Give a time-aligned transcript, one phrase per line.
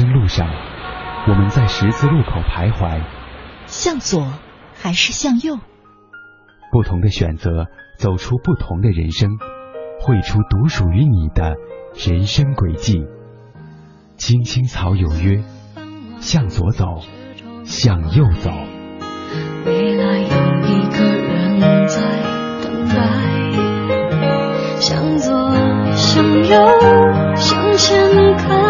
[0.00, 0.48] 生路上，
[1.28, 3.02] 我们在十字路口徘徊，
[3.66, 4.32] 向左
[4.74, 5.58] 还是向右？
[6.72, 7.66] 不同的选择，
[7.98, 9.28] 走出不同的人生，
[10.00, 11.56] 绘出独属于你的
[11.94, 13.04] 人生轨迹。
[14.16, 15.42] 青青草有约，
[16.20, 16.86] 向左走，
[17.64, 18.50] 向右走。
[19.66, 20.28] 未来有
[20.64, 22.00] 一个人在
[22.62, 22.96] 等待，
[24.80, 25.54] 向左，
[25.94, 28.69] 向右，向前看。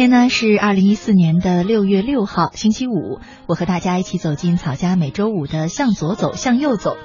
[0.00, 6.96] 今天呢是二零一四年的六月六号，星期五，我和大家一起走进草家每周五的向左走，向右走。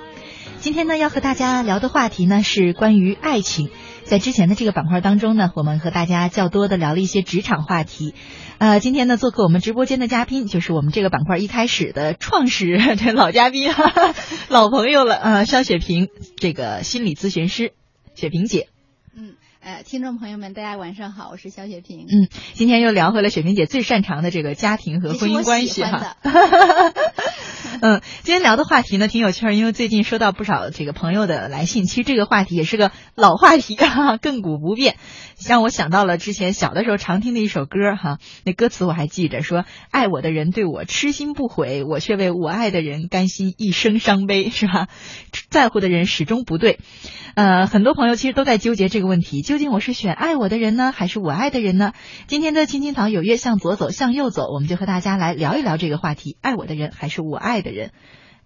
[0.61, 3.69] 今天呢要和大家聊的话题呢是关于爱情。
[4.05, 8.13] 在之前的这个板块当中呢，我们和大家较多的聊了一些职场话题。
[8.59, 14.15] 呃，今天呢做客我们直播间的嘉宾就是我们这个板块一开始的创始， 这老嘉宾，哈哈，
[14.47, 16.07] 老朋友了，呃，肖雪萍，
[16.37, 17.73] 这个心理咨询师，
[18.15, 18.69] 雪萍姐。
[19.65, 22.05] 嗯，呃，听众朋友们，大家晚上好，我是肖雪萍。
[22.07, 26.15] 嗯，今天又聊回了雪萍姐最擅长的这个家庭和婚姻关系哈。
[27.81, 34.97] 嗯，今天聊的话题呢挺有趣儿，因为最近收到不少这个朋友的来信，其实这个话题也是个老话题哈，亘古不变，
[35.45, 44.87] 让我想到了之前小的时候常听的一首歌哈，那歌词我还记着，说爱我的人对我痴心不悔，我却为我爱的人甘心一生伤悲，是吧？
[45.49, 46.79] 在乎的人始终不对。
[47.35, 51.91] 呃，很多朋友其实都在纠结这个问题，究竟我是选爱我的人呢，还是我爱的人呢？
[52.27, 57.91] 今天的青青草有约，向左走，向右走，我们就和大家来聊一聊这个话题：爱我的人还是我爱的人？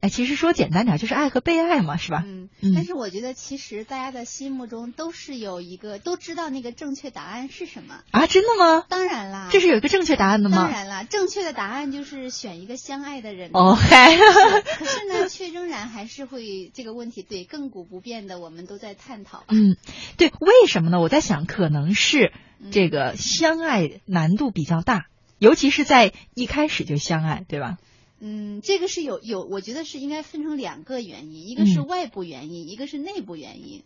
[0.01, 2.23] 哎，其实说简单点，就是爱和被爱嘛，是吧？
[2.25, 7.99] 嗯，嗯但是我觉得其实大家的心目中都是有一个都知道那个正确答案是什么。
[8.11, 8.85] 啊，真的吗？
[8.87, 10.55] 当然啦，这是有一个正确答案的吗？
[10.55, 13.49] 当然啦，正确的答案就是选一个相爱的人。
[13.53, 14.15] 哦，嗨，
[14.79, 19.43] 可是呢，却仍然还是会这个问题，对亘古不变的，我们都在探讨。
[19.49, 19.75] 嗯，
[20.15, 21.01] 对，为什么呢？
[21.01, 22.31] 我在想，可能是
[22.61, 25.07] 嗯这个相爱难度比较大，
[25.39, 27.75] 尤其是在一开始就相爱，对吧？
[28.19, 33.83] 嗯，这个是有有，我觉得是应该分成两个原因，一个是嗯外部原因，一个是内部原因。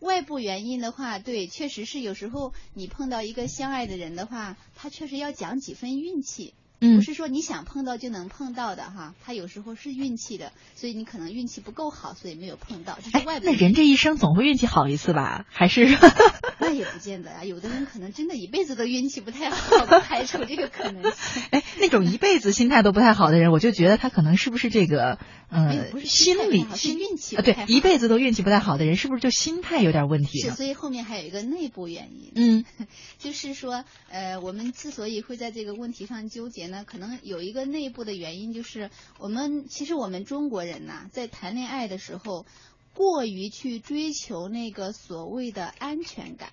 [0.00, 6.54] 外部原因的话，对，确实是有时候你碰到一个相爱的人的话，他确实要讲几分运气，
[6.84, 13.52] 嗯不是说你想碰到就能碰到的哈，他有时候是运气的，所以你可能运气不够好，所以没有碰到，这是哎那。
[13.52, 15.46] 人这一生总会运气好一次吧？
[15.48, 15.86] 还是
[16.60, 21.42] 那也不见得啊，有的人可能真的一辈子都运气不太好，不排除这个可能性。
[21.50, 25.18] 哎，那种一辈子心态都不太好的人，我就觉得他可能是不是这个
[25.50, 27.42] 呃不是心理是心运气啊？
[27.42, 32.32] 对一辈子都运气不太好的人，是不是就心态有点问题是，所以后面还有一个内部原因。
[32.34, 32.64] 嗯
[33.18, 42.46] 就是说，呃，我们之所以会在这个问题上纠结呢，可能有一个内部的原因，就是我们其实我们中国人呐，在谈恋爱的时候，
[42.94, 46.50] 过于去追求那个所谓的安全感。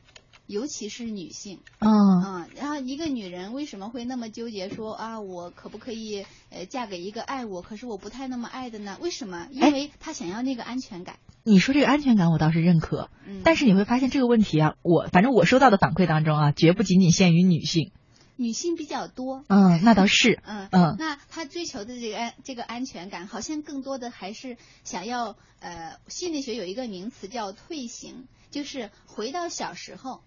[0.52, 1.90] 尤其是女性，嗯
[2.26, 8.98] 嗯，然后一个女人为什么会那么纠结说啊，我可不可以呃嫁给一个爱我，可是我不太那么爱的呢？
[9.00, 9.48] 为什么？
[9.52, 11.16] 因哎为她想要那个安全感。
[11.44, 13.10] 你说这个安全感，我倒是认可。
[13.26, 17.92] 嗯，但是你会发现这个问题啊，我反正我收到的反馈当中啊，绝不仅仅限于女性。
[18.36, 19.44] 女性比较多。
[19.48, 20.42] 嗯，那倒是。
[20.46, 30.22] 嗯嗯那她追求的这个安这个安全感，好像更多的还是想要呃，心理学有一个名词叫退行，就是回到小时候。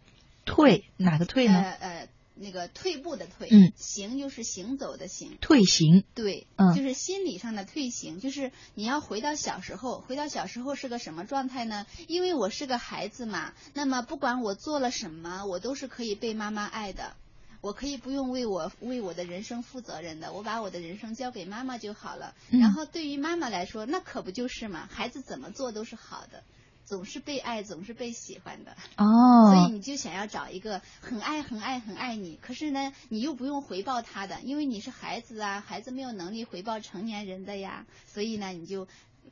[0.45, 1.55] 退哪个退呢？
[1.55, 5.39] 呃呃，那个退步的退，嗯行就是行走的行。
[5.41, 6.05] 退行。
[6.15, 11.87] 对，嗯就是心理上的退行，就是你要回到小时候，回到小时候是个什么状态呢？
[12.09, 17.15] 因为我是个孩子嘛，那么不管我做了什么，我都是可以被妈妈爱的。
[17.61, 22.35] 我可以不用为我为我的人生负责任的，我把我的人生交给妈妈就好了。
[22.51, 24.87] 嗯然后对于妈妈来说，那可不就是嘛？
[24.93, 26.43] 孩子怎么做都是好的，
[26.85, 29.05] 总是被爱，总是被喜欢的哦。
[29.51, 38.87] 所以哦，你就想要找一个很爱、很爱、很爱你，可是呢，你又不用回报他的，因为你是孩子啊，孩子没有能力回报成年人的呀，所以呢，你就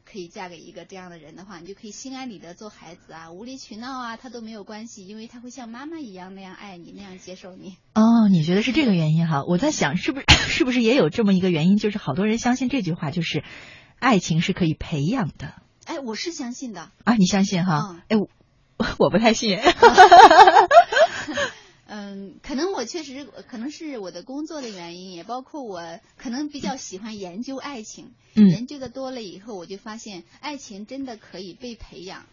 [0.05, 7.77] 可以嫁给一个这样的人的话，你就可以心安理得做孩子啊，无理取闹啊，他都没有关系，因为他会像妈妈一样那样爱你，那样接受你。
[7.95, 9.45] 哦，你觉得是这个原因哈？
[9.47, 13.45] 我在想，是不是 是不是也有这么一个原因，就是好多人相信这句话，就是
[13.99, 15.55] 爱情是可以培养的
[15.85, 17.15] 哎，我是相信的，啊？
[17.15, 17.79] 你相信哈？
[17.91, 19.59] 嗯哎，我 我不太信。
[21.87, 28.13] 嗯，可能我确实可能是我的工作的原因，也包括我可能比较喜欢研究爱情。
[28.35, 32.25] 嗯研究的多了以后，我就发现爱情真的可以被培养，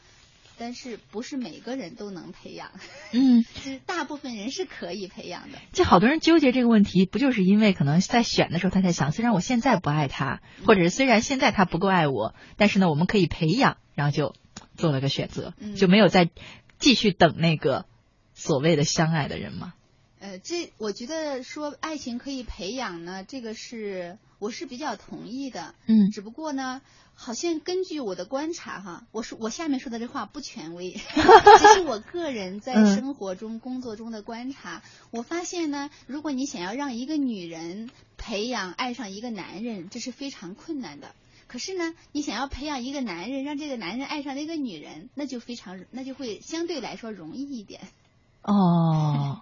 [0.59, 2.71] 但是不是每个人都能培养，
[3.13, 5.57] 嗯， 就是大部分人是可以培养的。
[5.71, 14.35] 就好多人纠结这个问题，不就是因为可能在选的时候他在想，虽然我现在不爱他，或者是虽然现在他不够爱我，但是呢，我们可以培养，然后就
[14.75, 16.29] 做了个选择，嗯就没有再
[16.77, 17.85] 继续等那个
[18.33, 19.73] 所谓的相爱的人嘛。
[20.19, 25.75] 呃，这我觉得说爱情可以培养呢，这个是我是比较同意的。
[25.85, 26.81] 嗯只不过呢，
[27.13, 30.91] 好像根据我的观察哈，我说我下面说的这话不权威，
[31.59, 34.81] 这是我个人在嗯生活中、工作中的观察。
[35.11, 41.13] 我发现呢，如果你想要让一个女人培养爱上一个男人，这是非常困难的。
[41.47, 47.81] 可是呢，你想要培养一个男人，让这个男人爱上那个女人，那就非常，那就会相对来说容易一点。
[48.43, 49.41] 哦，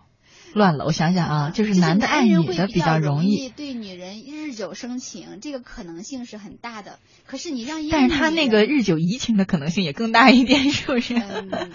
[0.54, 7.00] 乱了，我想想啊，就是男的爱人会女的较比容易，对女人日久生情，这个可能性是很大的。
[7.26, 11.16] 可是你让但是他那个日久移情的可能性也更大一点，是不是？
[11.16, 11.72] 嗯，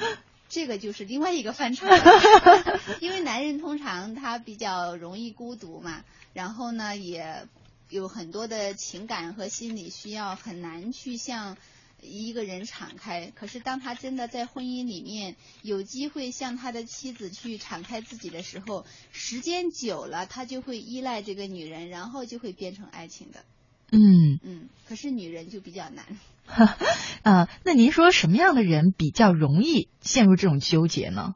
[0.49, 1.99] 这个就是另外一个范畴了，
[3.01, 6.03] 因为男人通常他比较容易孤独嘛，
[6.33, 7.47] 然后呢也
[7.89, 11.57] 有很多的情感和心理需要，很难去向
[12.03, 13.33] 一个人敞开。
[13.35, 23.45] 可是当他真的在婚姻里面有机会向他的妻子去敞开自己的时候，时间久了，他就会依赖这个女人，然后就会变成爱情的。
[23.91, 26.05] 嗯嗯，可是女人就比较难。
[27.23, 31.35] 啊，那您说什么样的人比较容易陷入这种纠结呢？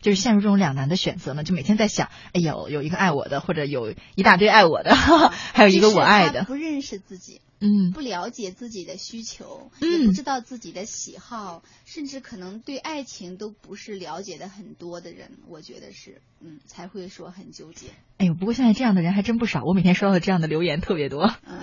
[0.00, 1.44] 就是陷入这种两难的选择呢？
[1.44, 4.94] 就每天在想，哎呦，有一个爱我的，或者有一大堆爱我的，
[5.54, 6.44] 还有一个我爱的。
[6.44, 7.40] 不认识自己。
[7.62, 17.88] 嗯不了解自己的需求，嗯也不知道自己的喜好，甚至可能对爱情都不是了解的很多的人，我觉得是，嗯，才会说很纠结。
[18.16, 21.34] 哎呦，不过现在这样的人还真不少，我每天收到的这样的留言特别多。
[21.44, 21.60] 嗯，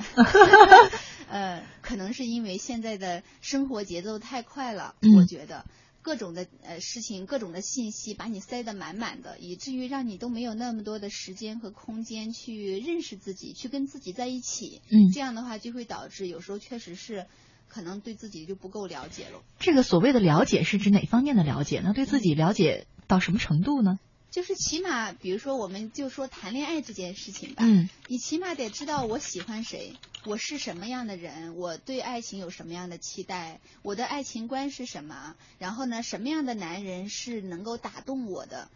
[1.30, 5.66] 呃，可能是因为现在的生活节奏太快了，嗯我觉得
[6.08, 14.82] 各种的呃事情、各种的信息把你塞得满满的，以至于让你都没有那么多的时间和空间去认识自己，去跟自己在一起。
[14.90, 17.26] 嗯这样的话就会导致有时候确实是
[17.68, 19.44] 可能对自己就不够了解了。
[19.60, 21.92] 这个所谓的了解是指哪方面的了解呢？
[21.94, 24.00] 对自己了解到什么程度呢？
[24.38, 38.70] 就是起码，比如说，我们就说谈恋爱这件事情吧，嗯你起码得知道我喜欢谁，我是什么样的人，我对爱情有什么样的期待，我的爱情观是什么，然后呢，什么样的男人是能够打动我的，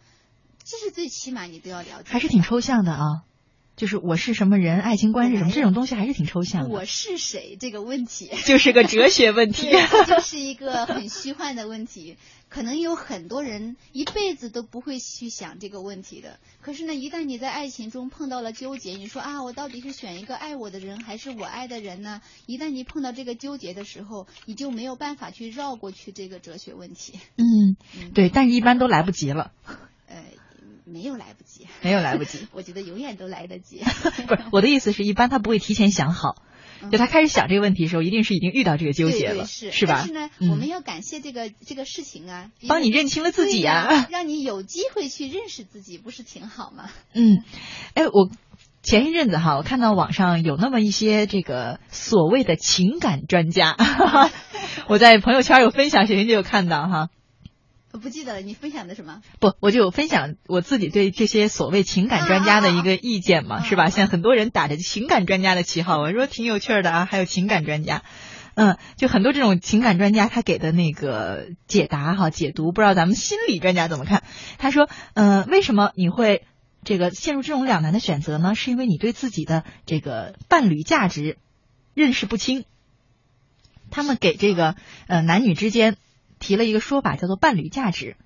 [0.64, 2.10] 这是最起码你都要了解。
[2.10, 3.22] 还是挺抽象的啊。
[3.76, 6.68] 就是我是什么人，爱情观是什么，这种东西还是挺抽象的。
[6.68, 9.70] 我是谁这个问题， 就是个哲学问题。
[9.90, 12.16] 这就是一个很虚幻的问题。
[12.48, 16.38] 可能有很多人一辈子都不会去想这个问题的。
[16.60, 22.20] 可是呢，一旦你在爱情中碰到了纠结，你说啊，我到底是选一个爱我的人，还是我爱的人呢？
[22.44, 27.18] 一旦你碰到这个纠结的时候，你就没有办法去绕过去这个哲学问题。
[27.38, 29.52] 嗯，嗯，对，但是一般都来不及了，
[30.06, 30.22] 呃，
[30.92, 32.46] 没有来不及，没有来不及。
[32.52, 33.80] 我觉得永远都来得及。
[34.28, 36.36] 不是我的意思是一般他不会提前想好，
[36.82, 44.06] 嗯就他开始想这个问题的时候，一定是已经遇到这个纠结了，是吧但是呢，嗯我们要感谢这个这个事情啊，帮你认清了自己啊。
[44.10, 46.90] 让你有机会去认识自己，不是挺好吗？
[47.14, 47.42] 嗯，
[47.94, 48.30] 哎，我
[48.82, 53.76] 前一阵子哈，我看到网上有那么一些这个所谓的情感专家，
[54.88, 57.08] 我在朋友圈有分享，雪云就有看到哈。
[57.92, 59.20] 我不记得了，你分享的什么？
[59.38, 63.90] 不，我就分享我自己对这些所谓情感专家的一个意见嘛，是吧？
[63.90, 68.02] 现在很多人打着情感专家的旗号，我说挺有趣的啊，还有情感专家，
[68.54, 74.22] 嗯，就很多这种情感专家他给的那个解答哈解读，不知道咱们心理专家怎么看？
[74.56, 76.46] 他说，嗯，为什么你会
[76.84, 78.54] 这个陷入这种两难的选择呢？
[78.54, 81.36] 是因为你对自己的这个伴侣价值
[81.92, 82.64] 认识不清。
[83.90, 84.76] 他们给这个
[85.08, 85.98] 呃男女之间。
[86.42, 88.16] 提了一个说法，叫做伴侣价值。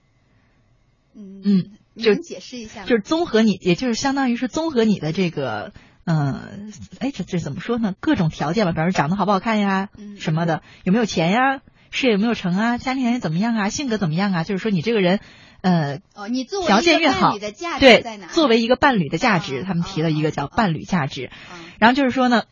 [1.14, 5.73] 嗯嗯，就解释一下，就是综合你，也就是相当于是综合你的这个，
[6.04, 7.94] 嗯，哎，这这怎么说呢？
[8.00, 14.44] 各种条件吧，比如长得好不好看呀，什么的，有没有钱呀，事业有没有成啊，家庭条件怎么样啊，性格怎么样啊？
[14.44, 15.20] 就是说你这个人，
[15.66, 17.37] 呃，哦，你作为条件越好，
[17.80, 21.28] 对，作为一个伴侣的价值，他们提了一个叫伴侣价值。
[21.80, 22.44] 然后就是说呢，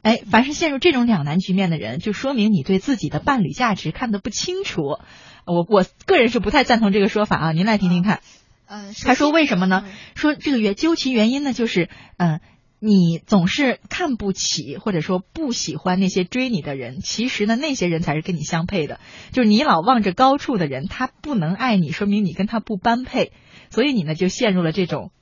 [0.00, 4.98] 哎，凡是陷入这种两难局面的人，就说明你对自己的伴侣价值看得不清楚。
[5.44, 8.20] 我我个人是不太赞同这个说法啊，您来听听看。
[8.66, 9.84] 嗯，他说为什么呢？
[10.14, 12.40] 说这个原究其原因呢，就是嗯，
[12.86, 19.00] 你总是看不起或者说不喜欢那些追你的人，其实呢，那些人才是跟你相配的。
[19.32, 23.32] 就是你老望着高处的人，他不能爱你，说明你跟他不般配，
[23.70, 25.12] 所以你呢就陷入了这种。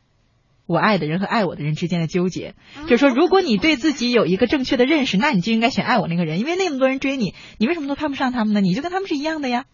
[0.67, 2.55] 我爱的人和爱我的人之间的纠结，
[2.89, 8.61] 就是说，如果你对自己有一个正确的认识，那你就应该选爱我那个人，因为那么多人追你，你为什么都看不上他们呢？
[8.61, 9.67] 你就跟他们是一样的呀，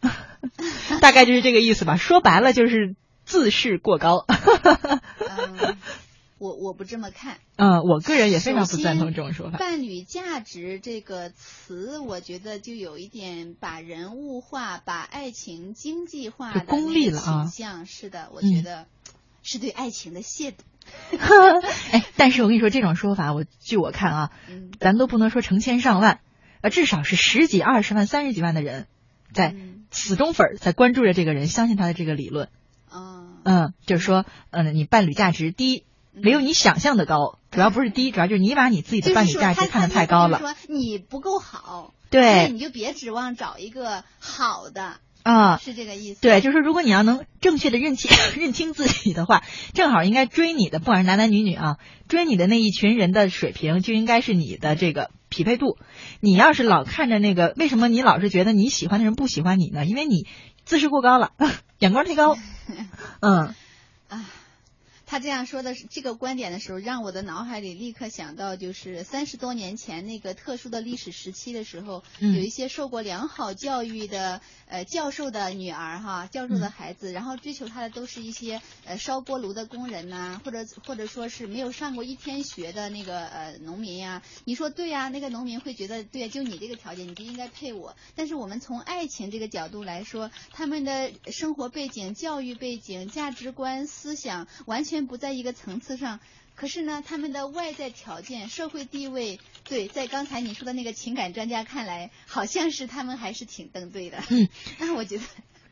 [1.00, 1.96] 大概就是这个意思吧。
[1.96, 4.26] 说白了就是自视过高。
[6.38, 7.38] 我我不这么看。
[7.56, 9.58] 嗯，我个人也非常不赞同这种说法。
[9.58, 17.86] 伴侣价值这个词，我觉得就有一点把人物化，把爱情经济化的功利了倾向。
[17.86, 18.86] 是的，我觉得
[19.42, 20.54] 是对爱情的亵渎。
[21.92, 24.30] 哎，但是我跟你说，这种说法，我据我看啊，
[24.80, 26.20] 咱都不能说成千上万，
[26.62, 28.86] 呃，至少是十几、二十万、三十几万的人，
[29.34, 29.54] 在
[29.90, 32.48] 死忠粉在关注着这个人，相信他的这个理论。
[33.44, 35.84] 嗯，就是说，嗯，你伴侣价值低，
[36.22, 40.38] 没有你想象的高，主要不是低，主要就是你把你自己的伴侣价值看得太高了。
[40.38, 44.96] 说你不够好，对，你就别指望找一个好的。
[45.24, 46.22] 啊，是这个意思。
[46.22, 48.10] 对，就是说，如果你要能正确的认清
[48.40, 49.42] 认清自己的话，
[49.74, 51.76] 正好应该追你的，不管是男男女女啊，
[52.08, 55.76] 追你的那一群人的水平就应该是你的这个匹配度。
[56.20, 59.84] 你要是老看着那个，为什么你老是觉得你喜欢的人不喜欢你呢？
[59.84, 60.26] 因为你
[60.64, 61.32] 自视过高了，
[61.78, 62.34] 眼光太高。
[63.20, 63.54] 嗯。
[64.08, 64.24] 啊。
[65.10, 84.22] 他这样说的这个观点的时候，让我的脑海里立刻想到，就是三十多年前那个特殊的历史时期的时候，有一些受过良好教育的呃教授的女儿哈，教授的孩子，然后追求他的都是一些呃烧锅炉的工人呐，或者或者说是没有上过一天学的那个呃农民呀。
[84.44, 87.96] 你说对呀，那个农民会觉得对，就你这个条件，你就应该配我。
[88.14, 95.08] 但是我们从爱情这个角度来说，他们的生活背景、教育背景、价值观、思想完全。
[95.08, 96.20] 不在一个层次上，
[96.54, 104.18] 可是呢，他们的外在条件、社会地位，对，在刚才你说的那个情感专家看来，好像是他们还是挺登对的。
[104.28, 105.24] 嗯， 那我觉得，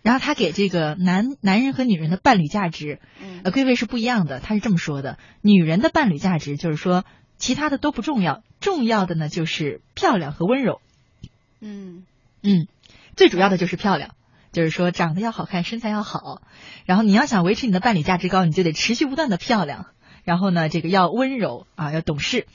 [0.03, 3.01] 然后他给这个男男人和女人的伴侣价值，
[3.43, 4.41] 呃，归位是不一样的。
[4.41, 7.05] 他是这么说的：女人的伴侣价值就是说，
[7.37, 10.81] 其他的都不重要，重要的呢就是漂亮和温柔。
[11.61, 12.07] 嗯
[12.43, 12.69] 嗯，
[13.17, 14.15] 最主要的就是漂亮。
[14.57, 16.41] 就是说，长得要好看，身材要好，
[16.87, 19.85] 然后你要想维持你的伴侣价值高，你就得持续不断的漂亮。
[20.25, 22.47] 然后呢，这个要温柔啊，要懂事。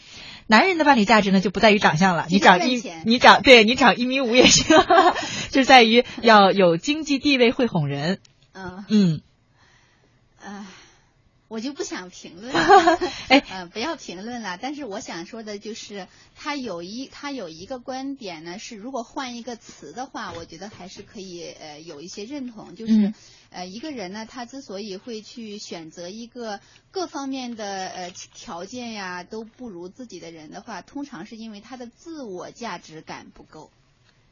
[0.48, 4.76] 男人的伴侣价值呢，就不在于长相了，你长一，你长对你长一米五也行，
[5.52, 8.18] 就在于要有经济地位，会哄人。
[8.54, 9.22] 嗯嗯，
[10.44, 10.66] 唉。
[11.52, 14.58] 我就不想评论 了，哎，嗯，不要评论了。
[14.62, 22.74] 但是我想说的就是，他有一他有一个观点呢，是如果换一个词的话，我觉得还是可以呃有一些认同。
[22.78, 23.14] 就是
[23.50, 33.70] 呃一个人呢，他之所以会去选择一个各方面的呃条件呀都不如自己的人的话，通常是因为他的自我价值感不够。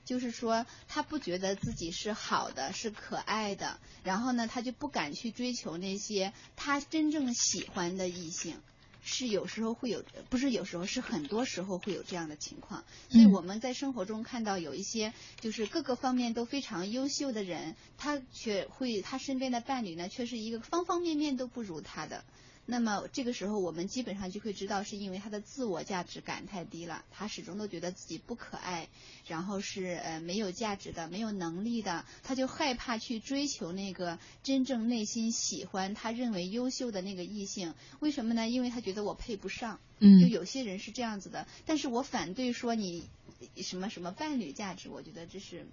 [0.09, 8.59] 就是说，他不觉得自己是好的，是可爱的，然后呢，他就不敢去追求那些他真正喜欢的异性，
[9.03, 12.83] 是有时候会有，不是有时候，是很多时候会有这样的情况。
[13.11, 22.25] 所以我们在生活中看到有一些就是各个方面都非常优秀的人，他却会他身边的伴侣呢，却是一个方方面面都不如他的。
[22.71, 28.87] 那么这个时候我们基本上就会知道，是因为他的自我价值感太低了，他始终都觉得自己不可爱，
[29.25, 37.73] 然后是呃没有价值的、没有能力的，他就害怕去追求那个真正内心喜欢、他认为优秀的那个异性。
[38.01, 38.47] 为什么呢？
[38.47, 39.79] 因为他觉得我配不上。
[39.97, 43.09] 嗯，就有些人是这样子的，但是我反对说你
[43.57, 45.65] 什么什么伴侣价值，我觉得这是。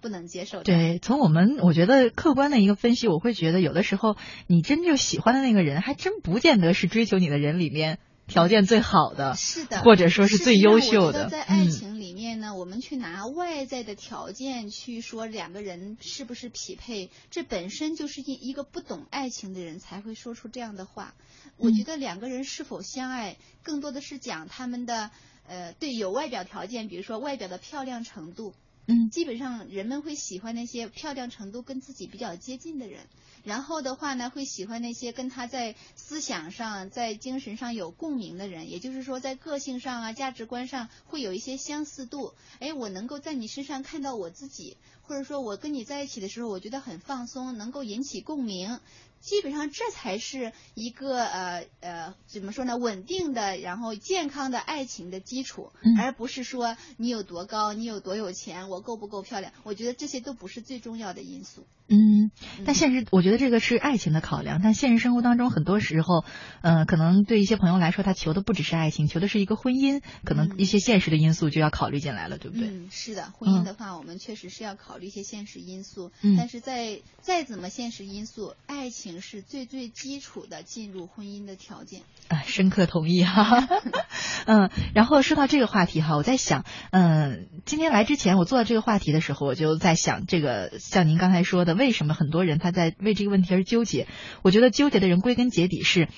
[0.00, 0.62] 不能接受。
[0.62, 11.28] 对，从我们我觉得客观的一个分析，我会觉得有的时候你真正喜欢的那个人，还真不见得是追求你的人里面条件最好的，是的，或者说是最优秀的。
[11.28, 21.14] 在爱情里面呢，我们去拿外在的条件去说两个人是不是匹配，这本身就是一一个不懂爱情的人才会说出这样的话。
[21.56, 25.10] 我觉得两个人是否相爱，更多的是讲他们的
[25.46, 28.52] 呃，对有外表条件，比如说外表的漂亮程度。
[28.88, 33.00] 嗯，基本上人们会喜欢那些漂亮程度跟自己比较接近的人，
[33.42, 42.34] 然后的话呢，会喜欢那些跟他在思想上、在精神上有共鸣的人，也就是说，在个性上啊、价值观上会有一些相似度。
[42.60, 48.78] 哎，我能够在你身上看到我自己，或者说我跟你在一起的时候，我觉得很放松，能够引起共鸣。
[49.26, 61.66] 基本上这才是一个呃呃怎么说呢稳定的然后健康的爱情的基础，而不是说你有多高你有多有钱我够不够漂亮，我觉得这些都不是最重要的因素。
[61.88, 62.30] 嗯，
[62.64, 66.24] 但现实我觉得这个是爱情的考量，但现实生活当中很多时候，
[66.60, 72.68] 呃，可能对一些朋友来说，他求的不只是爱情，求的是一个婚姻，可能一些现实的因素就要考虑进来了，对不对？
[72.68, 79.15] 嗯，是的，婚姻的话，我们确实是要考虑一些现实因素，但是在再怎么现实因素，爱情。
[79.20, 82.02] 是最最基础的进入婚姻的条件。
[82.28, 83.68] 啊，深刻同意哈。
[84.46, 94.06] 嗯，然后说到这个话题哈，我在想，嗯，今天来之前我做这个话题的时候，我就在想，这个像您刚才说的，为什么很多人他在为这个问题而纠结？
[94.42, 96.08] 我觉得纠结的人归根结底是，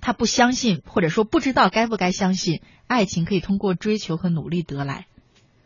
[0.00, 5.06] 他不相信，或者说不知道该不该相信，爱情可以通过追求和努力得来。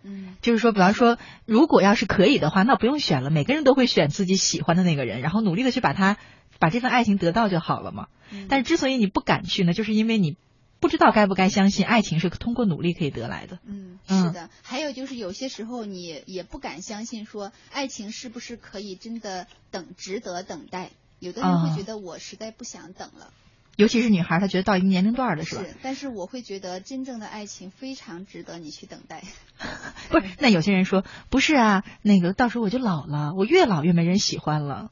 [0.07, 6.17] 嗯，就是说，比方说，如果要是可以的话，那不用选了，每个人都会选自己喜欢的那个人，然后努力的去把他
[6.61, 8.07] 把这份爱情得到就好了嘛。
[8.49, 10.37] 但是之所以你不敢去呢，就是因为你
[10.79, 13.59] 不知道该不该相信爱情是通过努力可以得来的。
[13.65, 14.51] 嗯，是的。
[14.63, 23.33] 还有就是有些时候你也不敢相信说爱情是不是可以真的等值得等待，有的人会觉得我实在不想等了。
[23.77, 25.63] 尤其是女孩，她觉得到一个年龄段了，是吧？
[25.63, 29.23] 是，但是我会觉得真正的爱情非常值得你去等待。
[30.09, 34.91] 不是，那有些人说不是啊，那个到时候我就老了，我越老越没人喜欢了。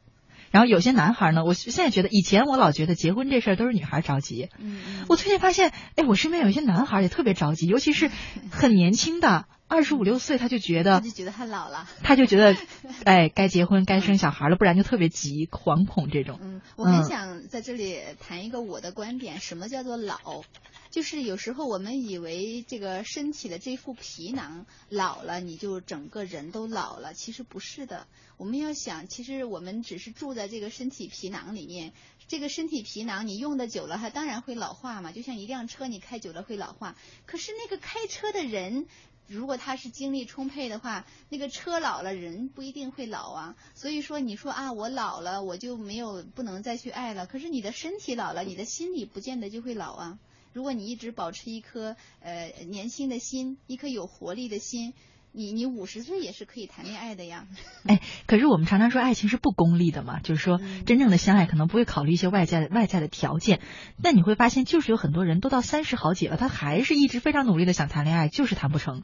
[0.51, 4.51] 然后有些男孩呢，我现在觉得，以前我老觉得结婚这事儿都是女孩着急。
[4.59, 5.05] 嗯。
[5.09, 8.11] 我最近发现，哎，我身边有一些男孩也特别着急，尤其是
[8.51, 9.47] 很年轻的。
[9.67, 12.57] 二十五六岁，他就觉得，他就觉得他老了，他就觉得，
[13.05, 16.39] 哎，该结婚该生小孩了，不然就特别急、惶恐这种。
[16.43, 20.43] 嗯，我很想在这里谈一个我的观点，什么叫做老？
[20.91, 28.07] 就是有时候我们以为这个身体的这副皮囊老了，你就整个人都老了，其实不是的。
[28.37, 31.93] 我们要想，其实我们只是住在这个身体皮囊里面，
[32.29, 35.11] 这个身体皮囊你用的久了，它当然会老化嘛。
[35.11, 36.95] 就像一辆车，你开久了会老化，
[37.27, 38.87] 可是那个开车的人。
[39.27, 43.57] 如果他是精力充沛的话，那个车老了，人不一定会老啊。
[43.75, 47.27] 所以说，你说啊，我老了，我就没有不能再去爱了。
[47.27, 50.19] 可是你的身体老了，你的心理不见得就会老啊。
[50.53, 54.93] 如果你一直保持一颗呃年轻的心，一颗有活力的心。
[55.37, 57.47] 你你五十岁也是可以谈恋爱的呀。
[57.89, 63.61] 哎，可是我们常常说爱情是不功利的嘛，就是说真正的相爱可能不会考虑一些外在的外在的条件。
[64.01, 69.03] 但你会发现，就是有很多人都到三十好几了，他还是一直非常努力的想谈恋爱，就是谈不成。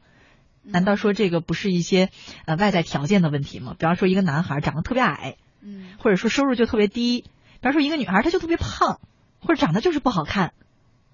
[0.63, 2.11] 难道说这个不是一些
[2.45, 3.75] 呃外在条件的问题吗？
[3.77, 7.31] 比方说一个男孩长得特别矮，嗯，或者说收入就特别低；，比
[7.63, 9.01] 方说一个女孩她就特别胖，
[9.41, 10.53] 或者长得就是不好看，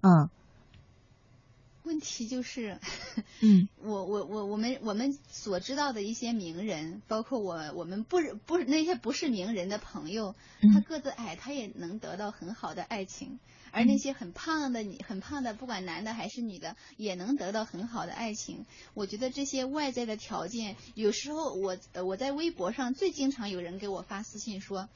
[0.02, 0.28] 嗯。
[1.86, 2.78] 问题就是，
[3.40, 10.34] 嗯， 我我我我们我们所知道的一些名人，包括我我们不不那些不是名人的朋友，
[10.74, 13.38] 他个子矮，他也能得到很好的爱情；
[13.70, 18.66] 而那些很胖的你很胖的，不管男的还是女的，也能得到很好的爱情。
[18.94, 24.88] 我觉得这些外在的条件，有时候我我在微博上最经常有人给我发私信说，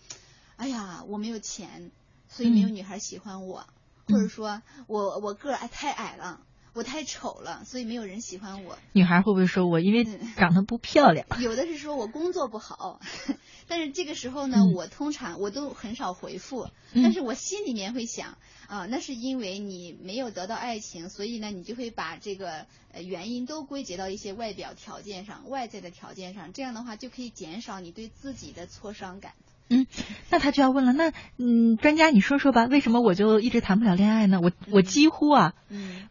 [0.56, 1.92] 哎呀，我没有钱，
[2.28, 3.64] 所以没有女孩喜欢我，
[4.08, 6.40] 或者说我我个儿太矮了。
[6.72, 8.78] 我太丑了，所以没有人喜欢我。
[8.92, 10.06] 女孩会不会说我因为
[10.36, 11.26] 长得不漂亮？
[11.42, 13.00] 有的是说我工作不好，
[13.68, 16.68] 但是这个时候呢，我通常我都很少回复。
[16.94, 26.52] 但是我心里面会想啊，那是因为你没有得到爱情，所以呢，你就会把这个呃原因都归结到一些外表条件上、外在的条件上。
[26.52, 29.32] 这样的话就可以减少你对自己的挫伤感。
[29.68, 29.86] 嗯，
[30.30, 34.40] 那他就要问了，那嗯，专家你说说吧，为什么我就一直谈不了恋爱呢？
[34.42, 36.08] 我我几乎啊，嗯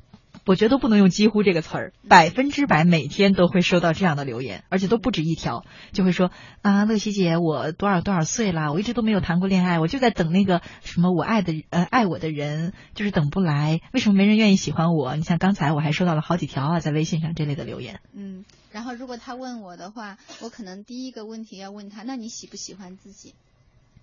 [0.49, 6.31] 我觉得都不能用“几乎”这个词儿，百分之百每天都会收到这样的留言，而且都不止一条，就会说
[6.63, 15.15] 啊，乐西姐，我多少多少岁啦，我一直都没有谈过恋爱，我就在等那个什么我爱的呃爱我的人，就是等不来，为什么没人愿意喜欢我？
[15.15, 17.99] 你像刚才我还收到了好几条啊，在微信上这类的留言。
[18.13, 23.35] 嗯，然后如果他问我的话，我可能第一个问题要问他，那你喜不喜欢自己？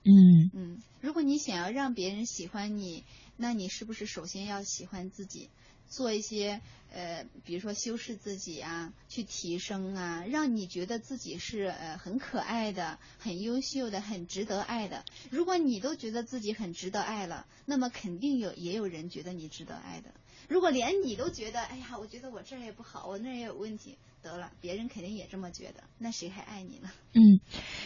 [0.05, 3.03] 嗯嗯，如果你想要让别人喜欢你，
[3.37, 5.49] 那你是不是首先要喜欢自己？
[5.89, 6.61] 做一些
[6.93, 15.05] 呃，比如说修饰自己啊，去提升啊，让你觉得自己是呃很可爱的、很优秀的、很值得爱的。
[15.31, 20.11] 如果你都觉得自己很值得爱了，那么肯定有也有人觉得你值得爱的。
[20.49, 26.89] 如果连你都觉得，哎呀，我觉得我这儿也不好，我那儿也有问题，得了，别人肯定也这么觉得，那谁还爱你呢？
[27.15, 27.41] 嗯，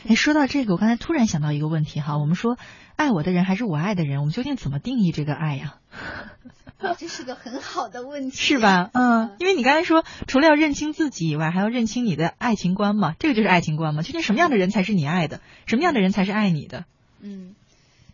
[0.06, 2.58] 哎，说到这个，我刚才突然想到一个问题哈，我们说
[2.96, 5.80] 爱我的人还是我爱的人，我们究竟怎么定义这个爱呀？
[6.98, 8.90] 这是个很好的问题，是吧？
[8.92, 14.02] 嗯，因为你刚才说，除了要认清自己以外，还要认清你的爱情观嘛，这个就是爱情观嘛。
[14.02, 15.40] 究竟什么样的人才是你爱的？
[15.66, 16.84] 什么样的人才是爱你的？
[17.20, 17.54] 嗯，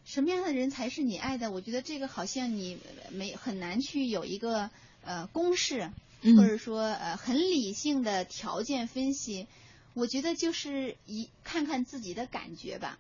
[0.05, 1.51] 什么样的人才是你爱的？
[1.51, 2.79] 我觉得这个好像你
[3.11, 4.71] 没很难去有一个
[5.05, 5.91] 呃公式，
[6.23, 9.47] 嗯或者说呃很理性的条件分析。
[9.95, 12.99] 我觉得就是一看看自己的感觉吧。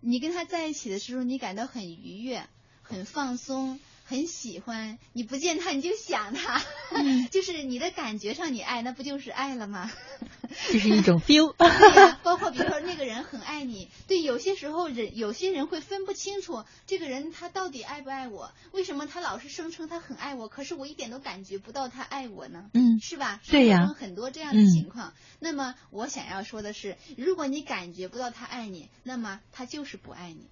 [0.00, 2.44] 你跟他在一起的时候，你感到很愉悦、
[2.82, 3.80] 很放松、
[4.10, 4.98] 很喜欢。
[5.12, 6.60] 你不见他你就想他，
[7.30, 9.88] 就是你的感觉上你爱，那不就是爱了吗？
[10.72, 11.52] 这是一种 feel。
[12.24, 22.68] 包括比如说那个人很爱你，对，有些时候人有些人会分不清楚这个人他到底爱不爱我，为什么他老是声称他很爱我，可是我一点都感觉不到他爱我呢？
[22.74, 23.40] 嗯是吧？
[23.48, 25.14] 对呀很多这样的嗯情况。
[25.38, 30.48] 那么我想要说的是，如果你感觉不到他爱你，那么他就是不爱你。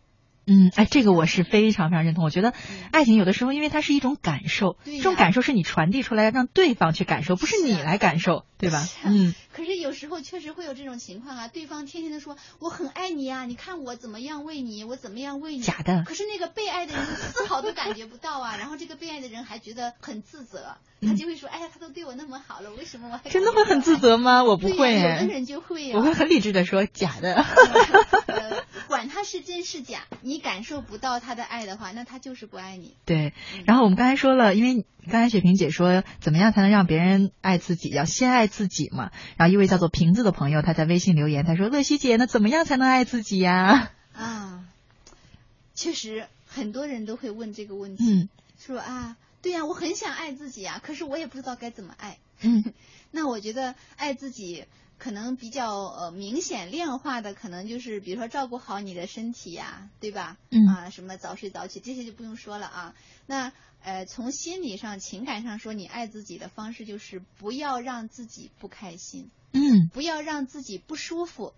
[0.48, 2.24] 嗯，哎，这个我是非常非常认同。
[2.24, 8.78] 我觉得嗯爱情有的时候，因为它是一种感受，对这种感受是你传递出来，让对方去感受，不是你来感受，对吧？
[8.78, 15.60] 啊嗯可是有时候确实会有这种情况啊，对方天天的说我很爱你呀、你看我怎么样为你，我怎么样为你。
[15.62, 24.44] 假的可是那个被爱的人丝毫都感觉不到啊，然后这个被爱的人还觉得很自责，嗯他就会说，哎呀，他都对我那么好了，为什么我还真的会很自责吗？
[24.44, 25.98] 我不会，有的人就会啊。
[25.98, 27.44] 我会很理智的说假的。
[28.98, 32.94] 呃，管他是真是假，你感受不到他的爱的话，那他就是不爱你。
[33.04, 37.90] 对，嗯然后我们刚才说了，因为刚才雪萍姐说，怎么样才能让别人爱自己？
[37.90, 39.10] 要先爱自己嘛。
[39.36, 44.64] 然后一位叫做瓶子的朋友，他在微信留言，他说：“乐西姐，那怎么样才能爱自己呀 啊，
[45.74, 52.18] 确实很多人都会问这个问？”题，嗯说啊，对呀、我很想爱自己啊，可是我也不知道该怎么爱。
[52.40, 52.64] 嗯
[53.12, 54.64] 那我觉得爱自己
[54.98, 60.36] 可能比较呃明显量化的，可能就是比如说照顾好你的身体呀、对吧？
[60.50, 62.94] 嗯啊，什么早睡早起这些就不用说了啊。
[63.26, 71.54] 那呃，从心理上、情感上说，你爱自己的方式就是不要让自己不开心，嗯不要让自己不舒服。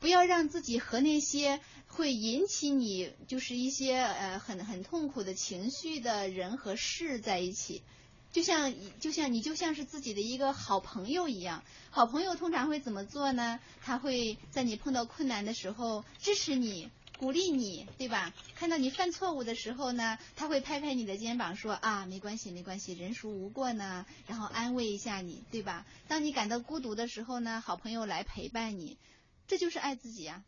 [0.00, 7.82] 不要让自己和那些会引起你就是一些呃很很痛苦的情绪的人和事在一起，
[8.32, 13.60] 就像就像你就像是自己的一个好朋友一样，好朋友通常会怎么做呢？
[13.82, 16.90] 他会在你碰到困难的时候支持你。
[17.18, 18.32] 鼓励你，对吧？
[18.56, 24.04] 看到你犯错误的时候呢，他会拍拍你的肩膀说啊，没关系，没关系，人孰无过呢？
[24.26, 25.86] 然后安慰一下你，对吧？
[26.08, 28.96] 当你感到孤独的时候呢，好朋友来陪伴你，
[29.46, 30.42] 这就是爱自己啊。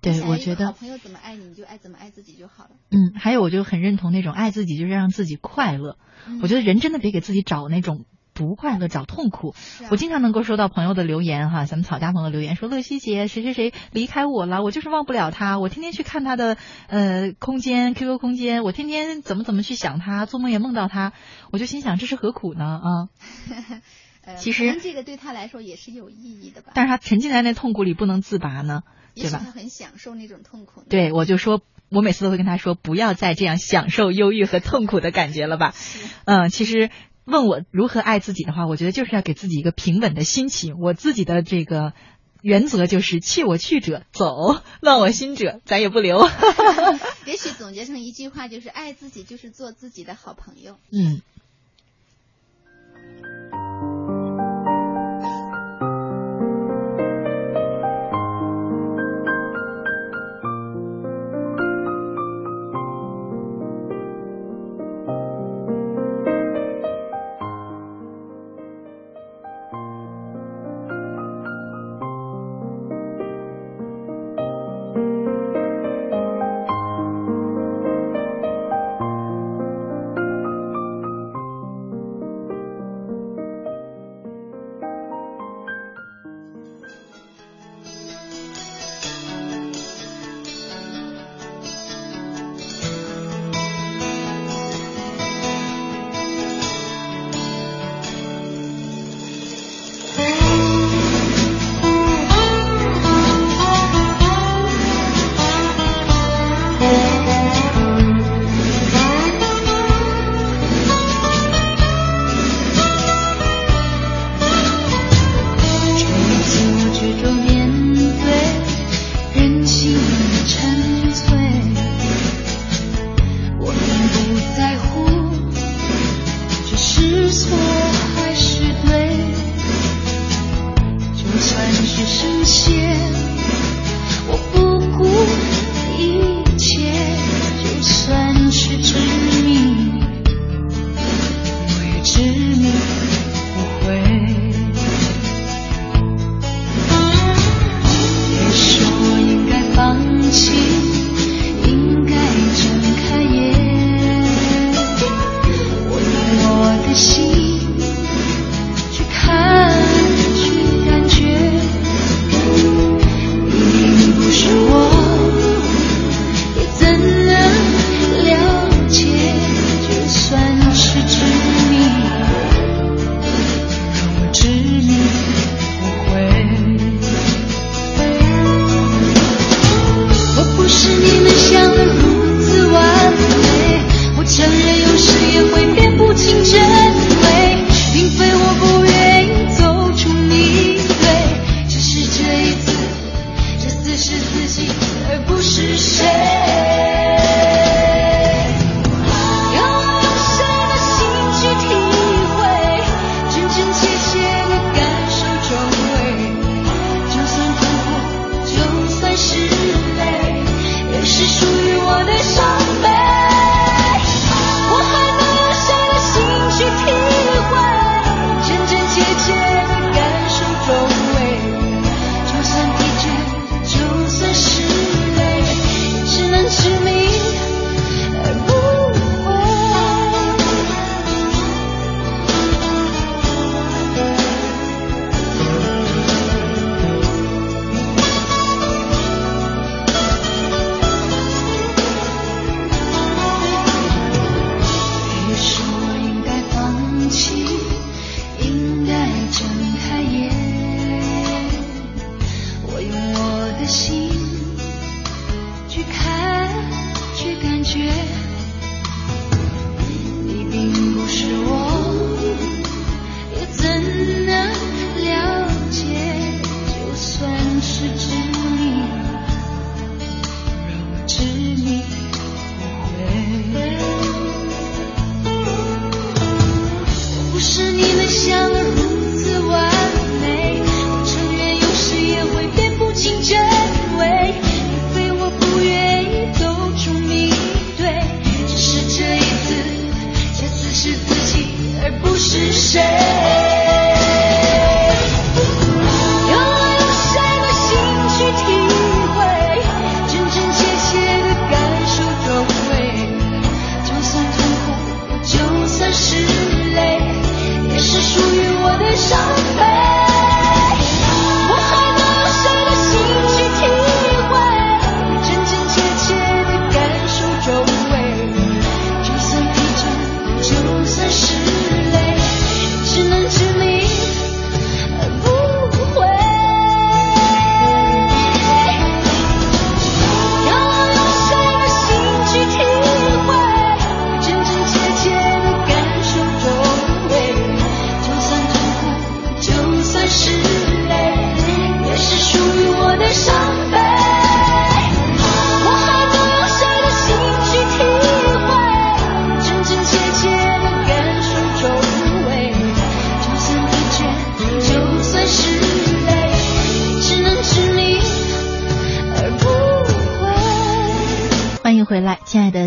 [0.00, 2.70] 对我觉得个好朋友怎么爱你，你就爱怎么爱自己就好了。
[2.90, 5.96] 嗯，还有我就很认同那种爱自己就是让自己快乐。
[6.42, 9.50] 我觉得人真的别给自己找那种不快乐、找痛苦。
[9.50, 16.56] 啊我经常能够收到朋友的留言哈，咱们草家朋友留言说乐西姐谁谁谁离开我了，我就是忘不了他，我天天去看他的
[16.88, 21.12] 呃空间 QQ 空间，我天天怎么怎么去想他，做梦也梦到他，
[21.50, 22.88] 我就心想这是何苦呢啊？
[24.34, 26.72] 呃，其实这个对他来说也是有意义的吧。
[26.74, 28.82] 但是他沉浸在那痛苦里不能自拔呢，
[29.14, 29.40] 对吧？
[29.44, 30.82] 他很享受那种痛苦。
[30.88, 35.74] 对，我就说，我每次都会跟他说，不要再这样享受忧郁和痛苦的感觉了吧。
[36.24, 36.90] 嗯，其实
[37.24, 40.76] 问我如何爱自己的话，我觉得就是要给自己一个平稳的心情。
[40.80, 41.92] 我自己的这个
[42.42, 46.26] 原则就是弃我去者走，乱我心者咱也不留。
[47.26, 50.76] 也许总结成一句话就是：爱自己就是做自己的好朋友。
[50.92, 51.20] 嗯。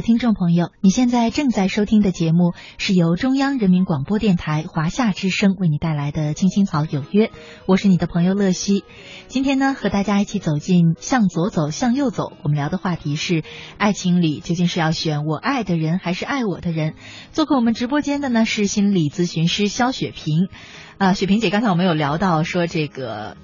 [0.03, 7.27] 听众朋友，你现在正在收听的节目是由中央人民广播电台华夏之声为你带来的《青青草有约》，
[7.65, 8.83] 我是你的朋友乐西。
[9.29, 12.33] 今天呢，和大家一起走进向左走，向右走。
[12.43, 13.45] 我们聊的话题是：
[13.77, 16.95] 爱情里究竟是要选我爱的人，还是爱我的人？
[17.31, 20.49] 做客我们直播间的呢是心理咨询师肖雪萍。
[20.97, 23.37] 啊，雪萍姐，刚才我们有聊到说这个。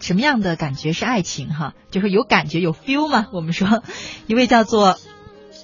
[0.00, 1.48] 什么样的感觉是爱情？
[1.54, 3.26] 哈，就是有感觉有 feel 吗？
[3.32, 3.82] 我们说，
[4.26, 4.98] 一位叫做，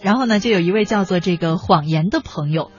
[0.02, 2.70] 然后呢，就有一位叫做这个谎言的朋友，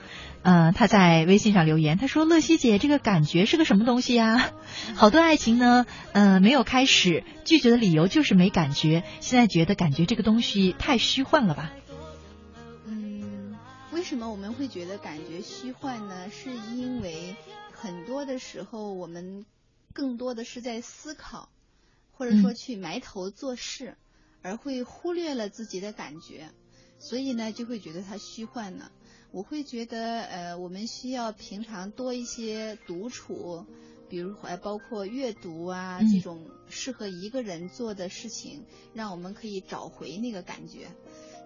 [0.42, 4.50] 呃，他在微信上留言，他说：“乐西姐，这个感觉是个什么东西呀？
[4.94, 9.04] 好多爱情呢，呃，没有开始，拒绝的理由就是没感觉。
[9.20, 11.72] 现在觉得感觉这个东西太虚幻了吧？”
[12.86, 13.56] 嗯，
[13.92, 16.30] 为什么我们会觉得感觉虚幻呢？
[16.30, 17.36] 是因为
[17.72, 19.44] 很多的时候我们。
[19.94, 21.50] 更多的是在思考，
[22.12, 23.98] 或者说去埋头做事，
[24.40, 26.48] 而会忽略了自己的感觉，
[27.02, 28.90] 所以呢，就会觉得它虚幻呢。
[29.32, 33.66] 我会觉得，呃，我们需要平常多一些独处，
[34.08, 40.86] 比如还包括阅读啊这种适合一个人做的事情，让我们可以找回那个感觉。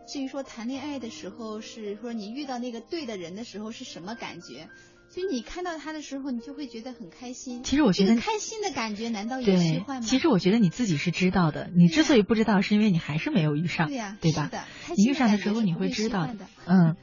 [0.07, 4.69] 至于说谈恋爱的时候，是说你遇到那个对的人的时候是什么感觉？
[5.17, 7.63] 就你看到他的时候，你就会觉得很开心。
[7.65, 10.03] 其实我觉得开心的感觉难道有虚幻吗？
[10.03, 11.71] 其实我觉得你自己是知道的。
[11.75, 14.51] 你之所以不知道，是因为你还是没有遇上，对呀，对吧？
[14.95, 16.37] 你遇上的时候你会知道的。
[16.67, 16.97] 嗯，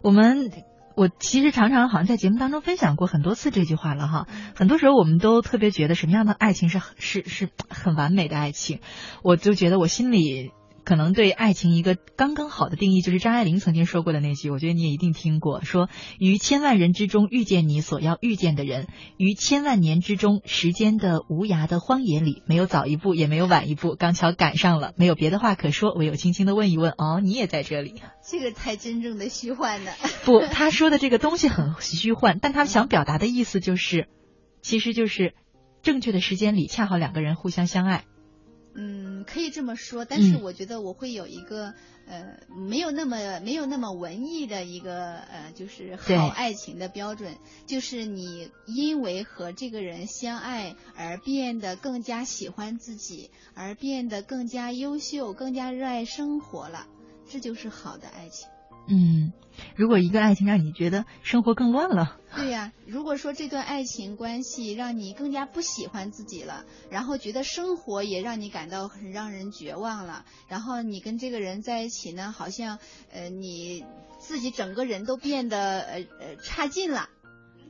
[0.00, 0.52] 我们
[0.94, 4.28] 我其实常常好像在节目当中分享过很多次这句话了哈。
[4.54, 8.78] 很多时候我们都特别觉得什么样的爱情是是是很完美的爱情，
[9.24, 10.52] 我就觉得我心里。
[10.86, 28.00] 可能对爱情一个刚刚好的定义，就是张爱玲曾经说过的那句，我觉得你也一定听过，说于千万人之中遇见你所要遇见的人，于千万年之中时间的无涯的荒野里，没有早一步，也没有晚一步，刚巧赶上了，没有别的话可说，唯有轻轻的问一问，哦，你也在这里？
[28.24, 29.90] 这个才真正的虚幻呢。
[30.24, 34.06] 不，他说的这个东西很虚幻，但他想表达的意思就是，
[34.62, 35.34] 其实就是
[35.82, 38.04] 正确的时间里，恰好两个人互相相爱。
[38.78, 41.74] 嗯，可以这么说，但是我觉得我会有一个
[42.06, 47.36] 呃，没有那么没有那么文艺的一个呃，就是好爱情的标准，
[47.66, 56.86] 就是你因为和这个人相爱而变得更加喜欢自己，而变得更加优秀，更加热爱生活了，
[57.28, 58.48] 这就是好的爱情。
[58.88, 59.32] 嗯，
[59.74, 62.72] 如果一个爱情让你觉得生活更乱了，对呀。
[62.86, 72.78] 如果说这段爱情关系让你更加不喜欢自己了，然后觉得生活也让你感到很让人绝望了，然后你跟这个人在一起呢，好像
[73.12, 73.84] 呃你
[74.20, 77.08] 自己整个人都变得呃呃差劲了。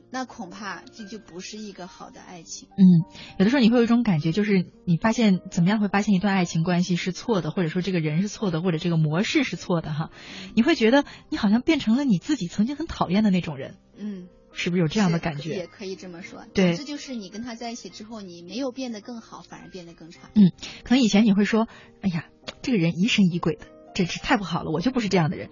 [0.09, 2.69] 那恐怕这就不是一个好的爱情。
[2.77, 3.03] 嗯，
[3.37, 10.11] 有的时候你会有一种感觉，就是你发现怎么样会发现一段爱情关系是错的，或者说这个人是错的，或者这个模式是错的哈。
[10.55, 13.75] 你会觉得你好像变成了你自己曾经很讨厌的那种人。
[13.97, 15.49] 嗯，是不是有这样的感觉？
[15.49, 16.45] 也可以这么说。
[16.53, 20.29] 对，这就是你跟他在一起之后，你没有变得更好，反而变得更差。
[20.35, 20.51] 嗯，
[20.83, 21.67] 可能以前你会说，
[22.01, 22.25] 哎呀，
[22.61, 25.49] 这个人疑神疑鬼的，真是太不好了，我就不是这样的人。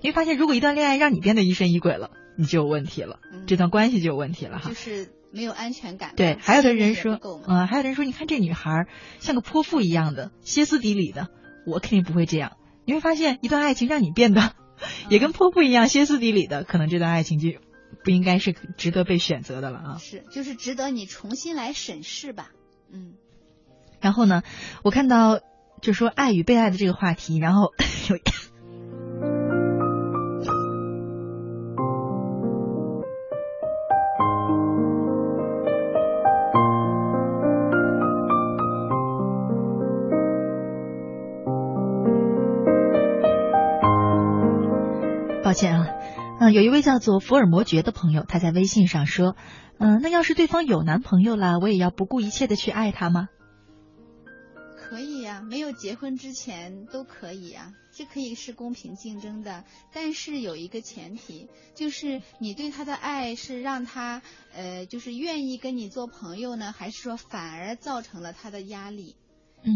[0.00, 2.10] 你会发现，如果一段恋爱让你变得疑神疑鬼了。
[2.38, 6.12] 你就有问题了，这段关系就有问题了哈，就是没有安全感。
[6.14, 8.86] 对，还有的人说，嗯，还有的人说，你看这女孩
[9.18, 11.26] 像个泼妇一样的歇斯底里的，
[11.66, 12.56] 我肯定不会这样。
[12.84, 14.52] 你会发现，一段爱情让你变得
[15.10, 17.48] 也跟泼妇一样歇斯底里的，可能这段爱情就
[18.04, 19.98] 不应该是值得被选择的了啊。
[19.98, 22.52] 是，就是值得你重新来审视吧。
[22.92, 23.14] 嗯。
[24.00, 24.44] 然后呢，
[24.84, 25.40] 我看到
[25.82, 27.72] 就说爱与被爱的这个话题，然后
[28.08, 28.16] 有。
[46.78, 49.34] 位叫做福尔摩爵的朋友，他在微信上说，
[49.78, 53.28] 嗯，那要是对方有男朋友了，我也要不顾一切的去爱他吗？
[54.76, 64.22] 可以呀，没有结婚之前都可以呀，这可以是公平竞争的，但是有一个前提，就是你对他的爱是让他
[64.54, 69.16] 呃，就是愿意跟你做朋友呢，还是说反而造成了他的压力？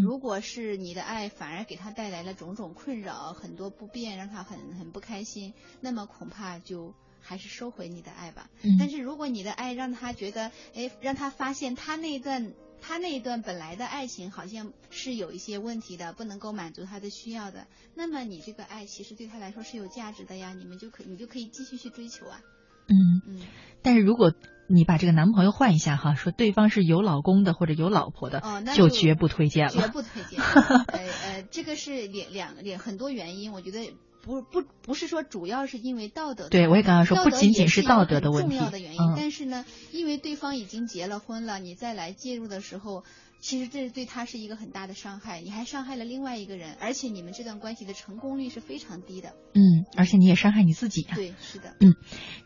[0.03, 8.49] 如果是你的爱反而给他带来了种种困扰，很多不便，让他很很不开心，那么恐怕就还是收回你的爱吧。
[8.79, 22.41] 但是如果你的爱让他觉得，哎，让他发现他那段他那一段本来的爱情好像是有一些问题的，不能够满足他的需要的，那么你这个爱其实对他来说是有价值的呀，你们就可你就可以继续去追求啊。
[22.87, 23.41] 嗯嗯，
[23.83, 24.33] 但是如果。
[24.73, 28.43] 你把这个男朋友换一下哈，说对方是有老公的或者有老婆的，
[28.75, 29.73] 就绝不推荐了。
[29.73, 30.41] 绝不推荐。
[30.89, 33.93] 呃呃，这个是两两两很多原因，我觉得
[34.23, 43.05] 不不不是说主要是因为道德的，对我也刚刚说不仅仅是道德的问重题要的原因，嗯但是呢，因为对方已经结了婚了，你再来介入的时候。
[43.43, 49.35] 其实这对他是一个很大的伤害，你还伤害了另外一个人，而且你们这段关系的成功率是非常低的。
[49.53, 51.17] 嗯，而且你也伤害你自己啊。
[51.17, 51.75] 对，是的。
[51.81, 51.97] 嗯，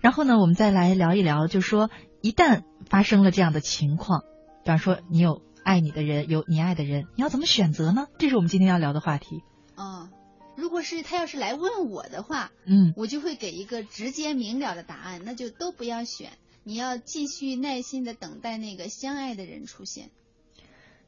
[0.01, 1.91] 然后呢，我们再来聊一聊，就说
[2.23, 4.23] 一旦发生了这样的情况，
[4.65, 8.07] 比方说你有爱你的人，有你爱的人，你要怎么选择呢？
[8.19, 9.43] 这是我们今天要聊的话题。
[9.75, 10.09] 啊、
[10.57, 16.33] 如果是他要是来问我的话，嗯我就会给一个直接明了的答案，那就都不要选，
[16.65, 20.09] 你要继续耐心的等待那个相爱的人出现。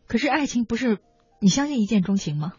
[0.09, 0.98] 可是爱情不是
[1.38, 2.54] 你相信一见钟情吗？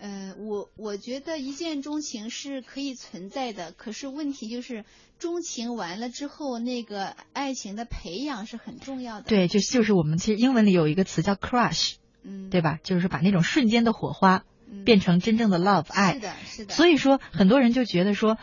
[0.00, 4.84] 呃，我我觉得一见钟情是可以存在的，可是问题就是
[5.20, 11.94] 钟情完了之后，那个爱情的培养是很重要的。，对，就就是我们其实英文里有一个词叫 crush，
[12.24, 12.80] 嗯，对吧？
[12.82, 16.20] 就是把那种瞬间的火花嗯变成真正的 love 爱是。
[16.20, 16.74] 的，是的。
[16.74, 18.38] 所以说，很多人就觉得说，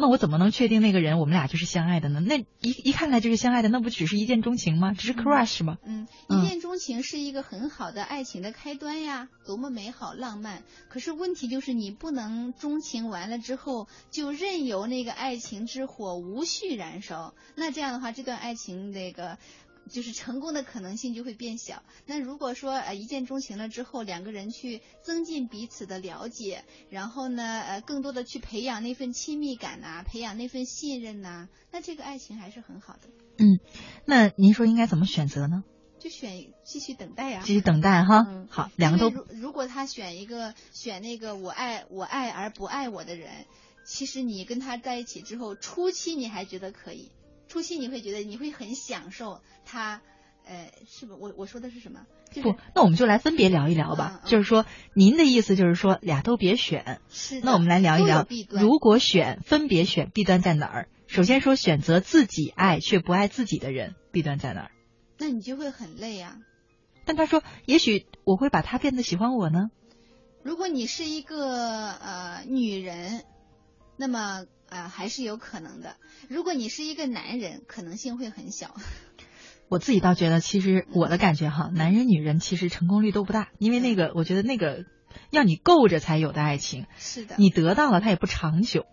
[0.00, 2.20] 那我怎么能确定那个人我们俩就是相爱的呢？
[2.20, 4.94] 那一一看来就是相爱的，那不只是一见钟情吗？
[4.94, 5.78] 只是 crush 吗？
[5.84, 10.62] 嗯，嗯一见钟情是一个很好的爱情的开端呀，多么美好浪漫。
[10.88, 19.38] 可是问题就是你不能钟情完了之后就任由那个爱情之火无序燃烧，那这样的话，这段爱情那个。
[19.88, 21.82] 就是成功的可能性就会变小。
[22.06, 33.08] 那如果说呃一见钟情了之后，两个人去增进彼此的了解，然后呢呃更多的去培养那份亲密感呐、培养那份信任呐、那这个爱情还是很好的。
[33.38, 33.58] 嗯
[34.04, 35.64] 那您说应该怎么选择呢？
[36.00, 38.24] 就选继续等待呀、继续等待哈。
[38.28, 43.46] 嗯好，两个都如如果他选一个选那个我爱我爱而不爱我的人，
[43.84, 47.10] 其实你跟他在一起之后，初期你还觉得可以，
[47.48, 50.00] 初期你会觉得你会很享受他，
[50.44, 51.14] 呃，是不？
[51.18, 52.06] 我我说的是什么？
[52.30, 54.20] 就是不，那我们就来分别聊一聊吧。
[54.22, 57.00] 嗯嗯就是说，您的意思就是说俩都别选。
[57.08, 57.40] 是。
[57.40, 60.88] 那我们来聊一聊如果选，分别选，弊端在哪儿？
[61.06, 64.70] 首先说选择自己爱却不爱自己的人，弊端在哪儿？
[65.16, 66.36] 那你就会很累啊。
[67.06, 69.70] 但他说，也许我会把他变得喜欢我呢。
[70.42, 73.24] 如果你是一个呃女人，
[73.96, 75.96] 那么呃还是有可能的。
[76.28, 78.74] 如果你是一个男人，可能性会很小。
[79.68, 84.86] 我自己倒觉得，其实我的感觉哈，男人女人其实成功率都不大，因为那个，我觉得那个
[85.30, 87.34] 要你够着才有的爱情，是的。
[87.38, 88.86] 你得到了它也不长久，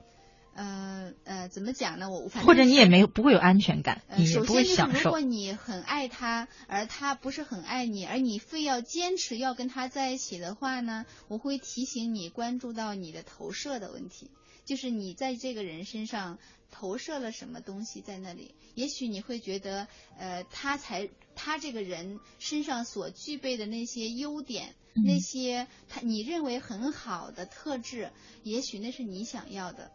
[0.53, 2.09] 呃呃，怎么讲呢？
[2.09, 5.21] 我反正或者你也没有不会有安全感，呃，你也不会首先受如果。
[5.21, 14.29] 你很爱他，而他不是很爱你，而你非要坚持要跟他在一起的话呢，我会提醒你关注到你的投射的问题，
[14.65, 16.37] 就是你在这个人身上
[16.71, 18.55] 投射了什么东西在那里。
[18.73, 19.87] 也许你会觉得，
[20.17, 28.11] 呃，他才他这个人身上所具备的那些优点，嗯那些他你认为很好的特质，
[28.43, 29.91] 也许那是你想要的。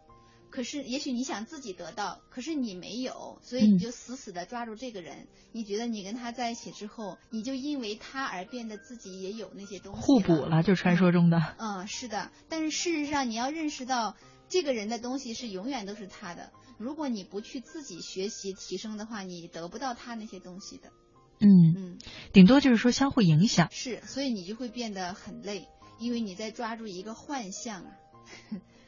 [0.48, 5.28] 可是，也许你想自己得到，可是你没有，所以嗯你就死死的抓住这个人。
[5.52, 11.54] 你觉得你跟他在一起之后，你就因为他而变得自己也有那些东西互补了，就传说中的。
[11.58, 12.32] 嗯，是的。
[12.48, 14.16] 但是事实上，你要认识到，
[14.50, 16.52] 这个人的东西是永远都是他的。
[16.76, 20.90] 如果你不去自己学习提升的话，你得不到他那些东西的。
[21.38, 21.98] 嗯，嗯，
[22.32, 23.68] 顶多就是说相互影响。
[23.70, 27.92] 是，所以你就会变得很累，因为你在抓住一个幻象啊。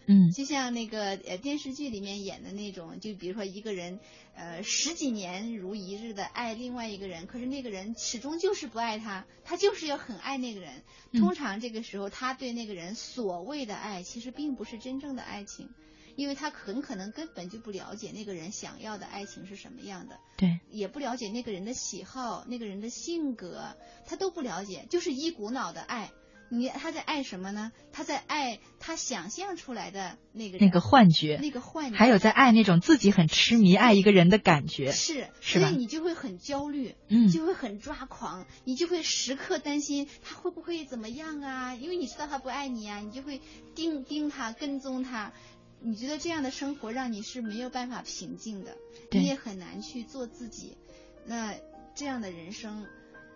[0.06, 4.00] 嗯就像那个呃电视剧里面演的那种，就比如说一个人
[4.34, 10.82] 呃十几年如一日的爱另外一个人，可是那个人始终就是不爱他，他就是要很爱那个人。
[11.12, 15.68] 嗯通常这个时候，他对那个人所谓的爱，其实并不是真正的爱情，
[16.16, 23.76] 因为他很可能根本就不了解那个人想要的爱情是什么样的，对，也不了解那个人的喜好、那个人的性格，
[24.06, 26.10] 他都不了解，就是一股脑的爱。
[26.54, 27.72] 你他在爱什么呢？
[27.92, 34.92] 他在爱他想象出来的那个那个幻觉，那个幻觉，还有在爱那种自己很痴迷爱一个人的感觉。
[34.92, 41.74] 是，是所以你就会很焦虑，嗯就会很抓狂，你就会时刻担心他会不会怎么样啊？
[41.74, 43.40] 因为你知道他不爱你啊，你就会
[43.74, 45.32] 盯盯他，跟踪他。
[45.80, 48.76] 你觉得这样的生活让你是没有办法平静的，
[49.10, 50.76] 你也很难去做自己。
[51.24, 51.54] 那
[51.94, 52.86] 这样的人生，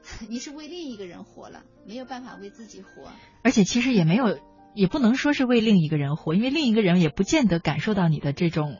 [0.29, 3.11] 你是为另一个人活了，没有办法为自己活。
[3.43, 4.39] 而且其实也没有，
[4.75, 8.79] 也不能说是为另一个人活，因为另一个人也不见得感受到你的这种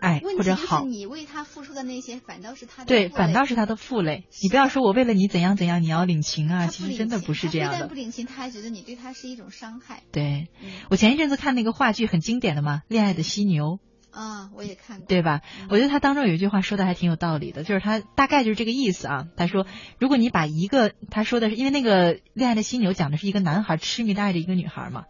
[0.00, 0.84] 爱或者好。
[0.84, 4.24] 你为他付出的那些，反倒是他的对，反倒是他的负累。
[4.42, 7.94] 你不要说我为了你怎样怎样，你要领情啊，其实真的不是这样的他不但不。
[7.94, 10.02] 领情，他还觉得你对他是一种伤害。
[10.12, 13.64] 对嗯我前一阵子看那个话剧很经典的嘛，《恋爱的犀牛》，
[14.12, 15.06] 啊，我也看过。
[15.06, 15.40] 对吧？
[15.60, 19.26] 嗯我觉得他当中有一句话说的还挺有道理的，就是他大概就是这个意思啊。
[19.36, 19.66] 他说，
[19.98, 25.04] 如果你把一个他说的是，因为那个《恋爱的犀牛》讲的是一个男孩痴迷的爱着一个女孩嘛，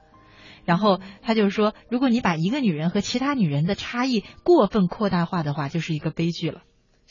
[0.65, 6.63] 然后他就是说，如果你把一个女人和其他女人的差异过分扩大化的话，就是一个悲剧了。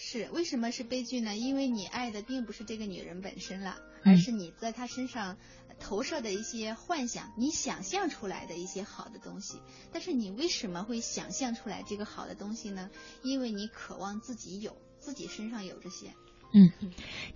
[0.01, 1.35] 是为什么是悲剧呢？
[1.35, 5.35] 因为你爱的并不是这个女人本身了，嗯而是你在她身上
[5.77, 9.59] 投射的一些幻想，你想象出来的一些好的东西。
[9.91, 12.89] 但是你为什么会想象出来这个好的东西呢？
[13.23, 16.13] 因为你渴望自己有，自己身上有这些。
[16.53, 16.71] 嗯，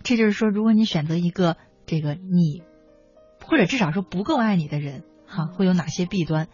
[0.01, 2.63] 这就是说，如果你选择一个这个你，
[3.45, 6.47] 或者至少说不够爱你的人，哈，会有哪些弊端？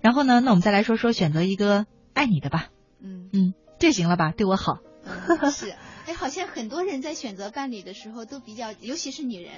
[0.00, 2.70] 然后呢，那我们再来说说选择一个爱你的吧。
[2.98, 4.32] 嗯嗯，这行了吧？
[4.32, 4.78] 对我好。
[5.28, 5.74] 嗯， 是。
[6.06, 9.52] 哎，好像很多人在选择伴侣的时候都比较，尤其是女人，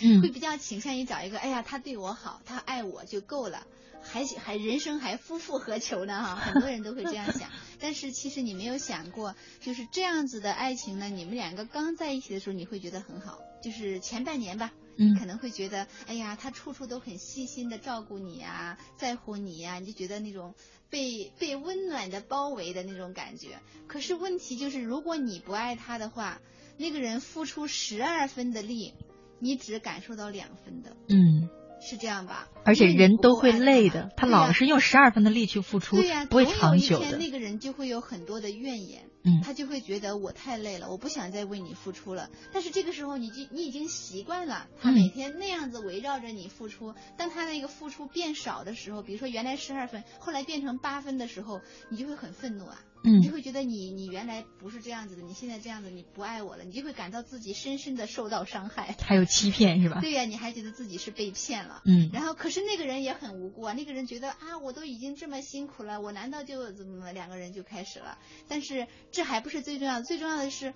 [0.00, 3.66] 嗯 会比较倾向于找一个，哎呀，他对我好，他爱我就够了，
[4.02, 6.22] 还还人生还夫复何求呢？
[6.22, 7.50] 哈，很多人都会这样想。
[7.80, 15.16] 但是其实你没有想过，就是这样子的爱情呢，你们两个刚在一起的时候，你会觉得很好，就是前半年吧，嗯。
[15.18, 20.54] 可能会觉得，哎呀，他处处都很细心的照顾你呀，在乎你呀，你就觉得那种
[20.90, 23.60] 被被温暖的包围的那种感觉。
[23.86, 26.40] 可是问题就是，如果你不爱他的话，
[26.78, 28.94] 那个人付出十二分的力，
[29.38, 31.48] 你只感受到两分的，嗯，
[31.84, 32.48] 是这样吧？
[32.64, 37.04] 而且人都会累的，他老是用十二分的力去付出对呀、，不会长久的。
[37.06, 42.30] 一天那个人就会有很多的怨言，嗯他就会觉得我太累了，我不想再为你付出了。
[42.52, 46.94] 但是这个时候你就你已经习惯了，他嗯每天那样子围绕着你付出。
[47.18, 51.60] 当他那个付出变少的时候，比如说原来十二分，后来变成八分的时候，
[51.90, 52.78] 你就会很愤怒啊。
[53.02, 58.96] 你就嗯会觉得你你原来不是这样子的，你现在这样子，你不爱我了，你就会感到自己深深的受到伤害。
[59.00, 60.00] 还有欺骗是吧？
[60.00, 61.82] 对呀、你还觉得自己是被骗了。
[61.84, 68.18] 嗯然后，可是那个人也很无辜啊，那个人觉得啊，我都已经这么辛苦了，我难道就怎么两个人就开始了？
[68.46, 70.72] 但是这还不是最重要的，最重要的是，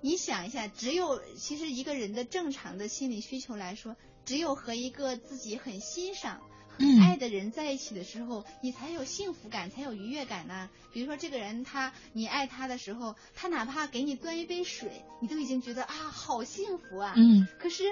[0.00, 6.40] 你想一下，只有其实一个人的正常的心理需求来说，只有和一个自己很欣赏。
[6.78, 17.14] 嗯爱的人在一起的时候，你才有幸福感，才有愉悦感呐、比如说这个人他，你爱他的时候，他哪怕给你端一杯水，你都已经觉得啊，好幸福啊。
[17.16, 17.84] 嗯可是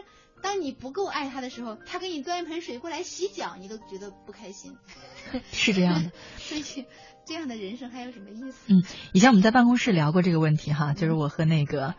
[0.42, 4.76] 当你不够爱他的时候，他给你端一盆水过来洗脚，你都觉得不开心。
[5.52, 6.12] 是这样的。
[6.38, 6.84] 所以
[7.26, 8.58] 这样的人生还有什么意思？
[8.68, 8.82] 嗯，
[9.12, 11.94] 以前我们在办公室聊过这个问题哈，就是我和那个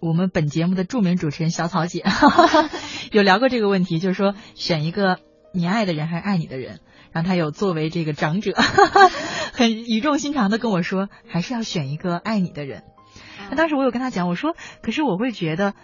[0.00, 2.04] 我们本节目的著名主持人小草姐
[3.12, 5.20] 有聊过这个问题，就是说选一个
[5.52, 6.80] 你爱的人还是爱你的人。
[7.12, 8.52] 然后他有作为这个长者，
[9.52, 12.84] 很语重心长的跟我说，还是要选一个爱你的人。
[13.50, 15.74] 那当时我有跟他讲，我说，可是我会觉得，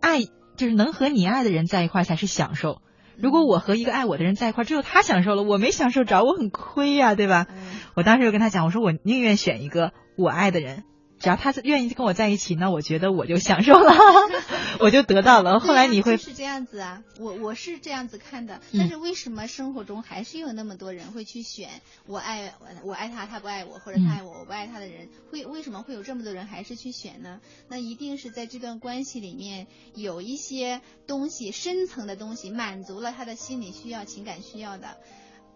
[0.00, 0.20] 爱
[0.56, 2.80] 就是能和你爱的人在一块儿才是享受。
[3.16, 7.46] 如果我和一个爱我的人在一块儿，只有他享受了，我没享受着，我很亏呀、对吧？
[7.50, 7.56] 嗯
[7.96, 10.84] 我当时就跟他讲，我说我宁愿选一个我爱的人，
[11.20, 13.92] 只要他愿意跟我在一起，那我觉得我就享受了，
[14.80, 15.58] 我就得到了。
[15.60, 21.68] 后来你会是这样子啊，我我是这样子看的，嗯但是为什么生活中还是有那么多人会去选
[22.06, 22.54] 我爱
[22.84, 27.40] 我爱他，他不爱我，或者嗯他爱我，我不爱他的人，会为什么会有这么多人还是去选呢？
[27.68, 34.96] 那一定是在这段关系里面有一些东西深层的东西满足了他的心理需要、情感需要的，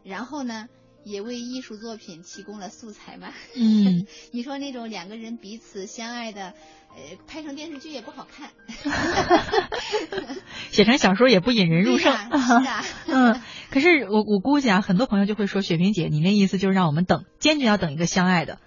[0.02, 0.68] 然后呢？
[1.04, 3.32] 也为艺术作品提供了素材嘛。
[3.56, 6.54] 嗯， 你说那种两个人彼此相爱的，
[6.94, 8.50] 呃，拍成电视剧也不好看。
[10.70, 12.12] 写成小说也不引人入胜。
[12.16, 13.40] 是啊，嗯，
[13.70, 18.58] 可是我我估计啊，很多朋友就会说，雪萍姐，你那意思就是让我们等，坚决要等一个相爱的。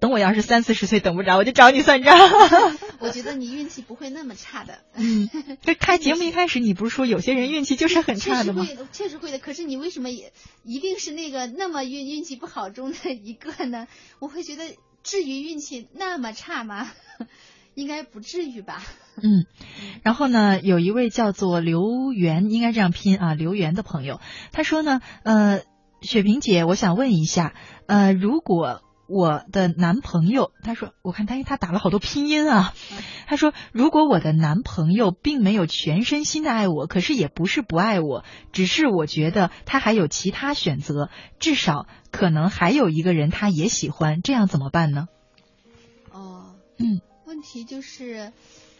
[0.00, 2.14] 等我要是三四十岁等不着，我就找你算账。
[3.00, 4.78] 我觉得你运气不会那么差的。
[4.94, 5.28] 嗯，
[5.62, 8.74] 这 开节目一开始，你不是说有些人运气就是很差的吗确？
[8.74, 9.38] 实会，确实会的。
[9.38, 10.32] 可是你为什么也
[10.64, 13.86] 一定是那个那么运运气不好中的一个呢？
[14.18, 14.64] 我会觉得，
[15.02, 16.88] 至于运气那么差吗？
[17.74, 18.82] 应该不至于吧？
[19.22, 19.44] 嗯，
[20.02, 24.18] 然后呢，有一位叫做刘源，应该这样拼啊，刘源的朋友，
[24.50, 25.60] 他说呢，呃，
[26.00, 27.52] 雪萍姐，我想问一下，
[27.86, 32.74] 呃，如果我的男朋友，他说，我看他，因为他打了好多拼音啊，
[33.26, 45.08] 他说，如果我的男朋友并没有全身心的爱我，可是也不是不爱我，只是我觉得他还有其他选择，至少可能还有一个人他也喜欢，这样怎么办呢？
[46.10, 48.32] 哦，嗯，问题就是，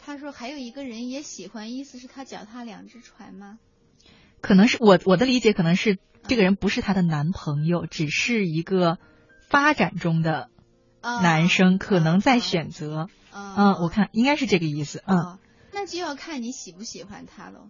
[0.04, 3.58] 他说还有一个人也喜欢，意思是他脚踏两只船吗？
[4.40, 5.98] 可能是我我的理解，可能是
[6.28, 8.98] 这个人不是她的男朋友，只是一个
[9.48, 10.50] 发展中的
[11.00, 13.08] 啊男生，可能在选择。
[13.30, 15.02] 啊嗯，我看应该是这个意思。
[15.06, 15.38] 嗯哦，
[15.72, 17.68] 那就要看你喜不喜欢他喽。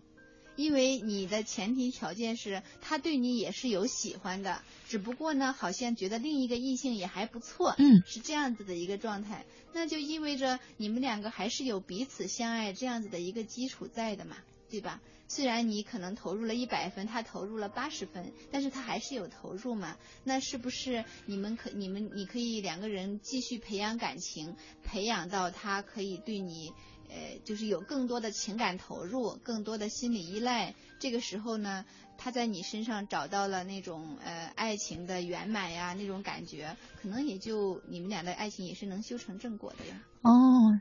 [0.54, 14.36] 因为你的前提条件是他对你也是有喜欢的，只不过呢，好像觉得另一个异性也还不错，嗯是这样子的一个状态，那就意味着你们两个还是有彼此相爱这样子的一个基础在的嘛，
[14.68, 15.00] 对吧？
[15.28, 19.96] 虽然你可能投入了一百分，他投入了八十分，但是他还是有投入嘛？
[20.24, 24.54] 那是不是你们可你们你可以两个人继续培养感情，
[24.84, 26.72] 培养到他可以对你？
[27.08, 30.74] 呃，就是有更多的情感投入，更多的心理依赖。
[30.98, 31.84] 这个时候呢，
[32.18, 39.94] 他在你身上找到了那种呃爱情的圆满呀，那种感觉，可能也就你们俩的爱情也是能修成正果的呀。
[40.22, 40.30] 哦，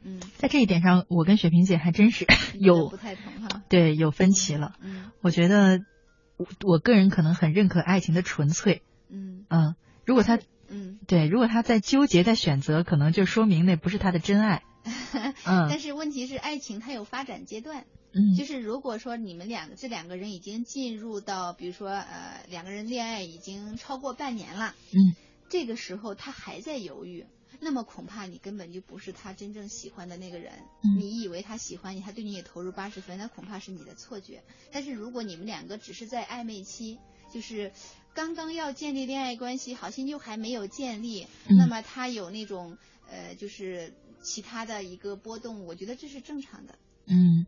[0.04, 2.26] 嗯，在这一点上，我跟雪萍姐还真是
[2.60, 3.64] 有不太同哈。
[3.70, 4.76] 对，有分歧了。
[4.82, 5.82] 嗯，我觉得
[6.38, 8.82] 我我个人可能很认可爱情的纯粹。
[9.10, 9.76] 嗯嗯，
[10.06, 14.64] 如果他嗯对，如果他在纠结在选择，可能就说明那不是他的真爱。
[15.46, 17.86] 嗯，但是问题是，爱情它有发展阶段。
[18.16, 25.16] 嗯，就是如果说你们两个这两个人已经进入到，比如说呃两个人恋爱已经超过半年了，嗯，
[25.49, 27.26] 这个时候他还在犹豫，
[27.59, 30.53] 那么恐怕你根本就不是他真正喜欢的那个人。
[30.82, 34.43] 嗯，你以为他喜欢你，他对你也投入八十分，那恐怕是你的错觉。
[34.72, 36.97] 但是如果你们两个只是在暧昧期，
[37.34, 37.74] 就是
[38.13, 42.78] 刚刚要建立恋爱关系，好像又还没有建立，那么他有那种
[43.09, 43.93] 呃就是。
[44.24, 46.80] 其他的一个波动，我觉得这是正常的。
[47.08, 47.45] 嗯，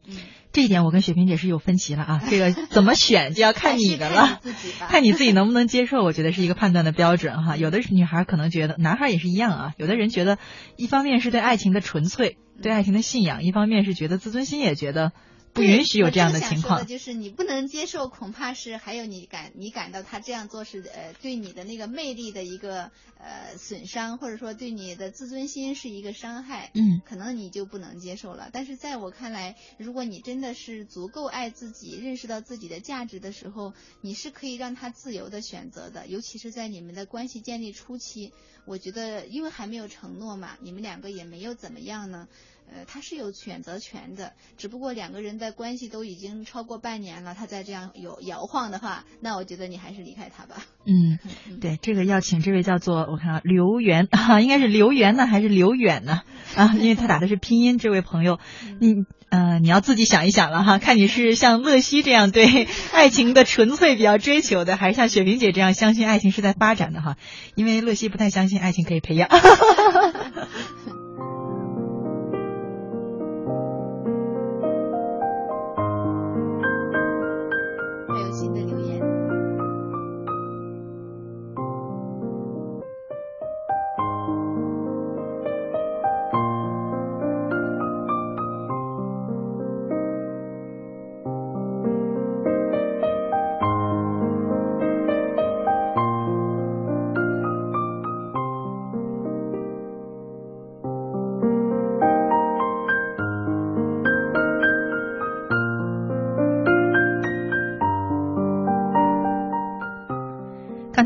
[0.54, 2.22] 这一点我跟雪萍姐是有分歧了啊。
[2.30, 4.40] 这个怎么选就要看你的了，
[4.90, 6.04] 看你自己能不能接受。
[6.04, 7.58] 我觉得是一个判断的标准哈。
[7.58, 9.74] 有的女孩可能觉得，男孩也是一样啊。
[9.78, 10.38] 有的人觉得，
[10.76, 15.12] 一方面是对爱情的纯粹，对爱情的信仰；一方面是觉得自尊心也觉得。
[15.58, 16.86] 不允许有这样的情况。
[16.88, 26.72] 就是你不能接受，恐怕是还有你感你感到他这样做是呃对你的那个魅力的一个呃损伤，或者说对你的自尊心是一个伤害。
[26.76, 28.50] 嗯，可能你就不能接受了。
[28.54, 36.08] 但是在我看来，如果你真的是足够爱自己，认识到自己的价值的时候，你是可以让他自由的选择的。
[36.08, 38.32] 尤其是在你们的关系建立初期，
[38.66, 42.28] 我觉得因为还没有承诺嘛，你们两个也没有怎么样呢。
[42.70, 50.58] 呃，他是有选择权的，只不过两个人的关系都已经超过半年了，他再这样有摇晃的话，那我觉得你还是离开他吧。
[50.86, 51.18] 嗯，
[51.60, 56.22] 对，这个要请这位叫做我看啊刘源 啊，应该是刘源呢还是刘远呢
[56.56, 56.74] 啊？
[56.78, 58.40] 因为他打的是拼音，这位朋友，
[58.80, 58.94] 你
[59.30, 67.16] 呃你要自己想一想了哈，看你是像乐西这样对 爱情的纯粹比较追求的，还是像雪萍姐这样相信爱情是在发展的哈？
[67.56, 69.30] 因为乐西不太相信爱情可以培养。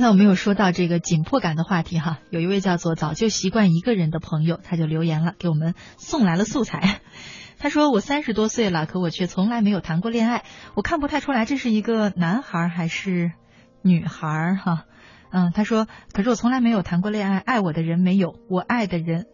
[0.01, 7.01] 才我们有说到这个紧迫感的话题哈，有一位叫做早就习惯一个人的朋友，他就留言了，给我们送来了素材。
[7.59, 10.43] 他说：“我三十多岁了，可我却从来没有谈过恋爱，
[10.75, 13.33] 我看不太出来这是一个男孩还是
[13.81, 14.85] 女孩哈。”
[15.31, 19.25] 嗯，他说：“可是我从来没有谈过恋爱，爱我的人没有，我爱的人。”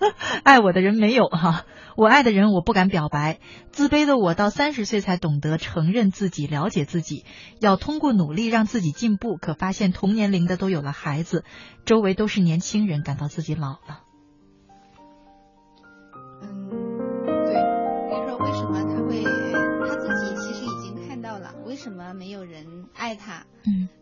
[0.00, 0.12] 哦，
[0.44, 1.64] 爱我的人没有哈，
[1.96, 3.38] 我爱的人我不敢表白，
[3.70, 7.24] 自卑的我到三十岁才懂得承认自己，了解自己，
[7.60, 9.36] 要通过努力让自己进步。
[9.36, 11.44] 可发现同年龄的都有了孩子，
[11.84, 14.02] 周围都是年轻人，感到自己老了。
[16.42, 16.68] 嗯，
[17.26, 17.54] 对，
[18.10, 19.22] 比如说为什么他会
[19.88, 23.46] 他自己其实已经看到了，为什么没有人爱他？
[23.64, 23.95] 嗯，呃。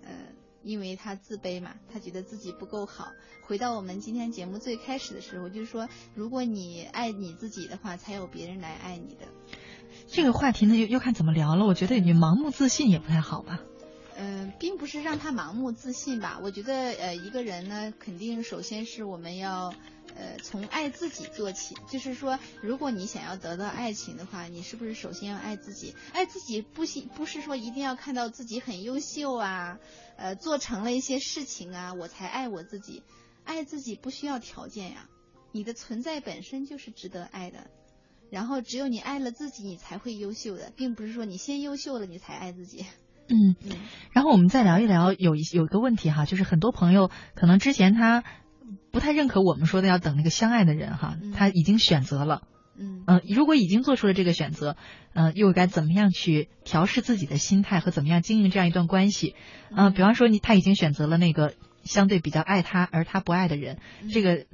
[0.65, 3.13] 因为他自卑嘛，他觉得自己不够好。
[3.47, 9.27] 回到我们今天节目最开始的时候，就是说，如果你爱你自己的话，才有别人来爱你的。
[10.09, 11.67] 这个话题呢，又又看怎么聊了。
[11.67, 13.61] 我觉得你盲目自信也不太好吧。
[14.17, 16.41] 嗯，并不是让他盲目自信吧。
[16.43, 19.75] 我觉得，呃，一个人呢，肯定首先是我们要。
[20.17, 25.93] 呃，从爱自己做起，就是说，如果你想要得到爱情的话，你是不是首先要爱自己？
[26.13, 29.79] 爱自己不行，不是说一定要看到自己很优秀啊，
[30.17, 33.03] 呃，做成了一些事情啊，我才爱我自己。
[33.45, 35.09] 爱自己不需要条件呀，
[35.53, 37.71] 你的存在本身就是值得爱的。
[38.31, 42.85] 然后，只有你爱了自己，你才会优秀的，并不是说你先优秀了，你才爱自己。
[43.29, 43.71] 嗯嗯。
[44.13, 48.25] 然后我们再聊一聊，有一有一个问题哈，就是很多朋友可能之前他。
[48.91, 52.49] 不太认可我们说的要等那个相爱的人哈，他已经选择了，
[52.79, 53.05] 嗯。
[53.29, 54.77] 如果已经做出了这个选择，
[55.13, 59.35] 嗯，又该怎么样去调试自己的心态和怎么样经营这样一段关系？
[59.75, 61.55] 嗯，比方说你他已经选择了那个
[61.85, 63.79] 相对比较爱他而他不爱的人，
[64.13, 64.47] 这个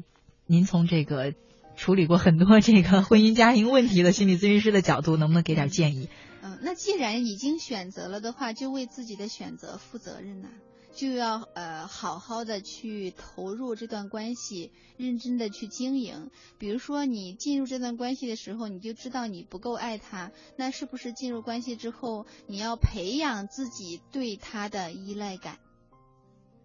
[0.47, 1.35] 您从这个
[1.77, 6.09] 处理过很多这个婚姻家庭问题的心理咨询师的角度，能不能给点建议？
[6.43, 10.49] 嗯，那既然已经选择了的话，就为自己的选择负责任呐、
[10.93, 16.31] 就要呃好好的去投入这段关系，认真的去经营。
[16.59, 25.59] 比如说你进入这段关系的时候，你就知道你不够爱他，那是不是进入关系之后，你要培养自己对他的依赖感？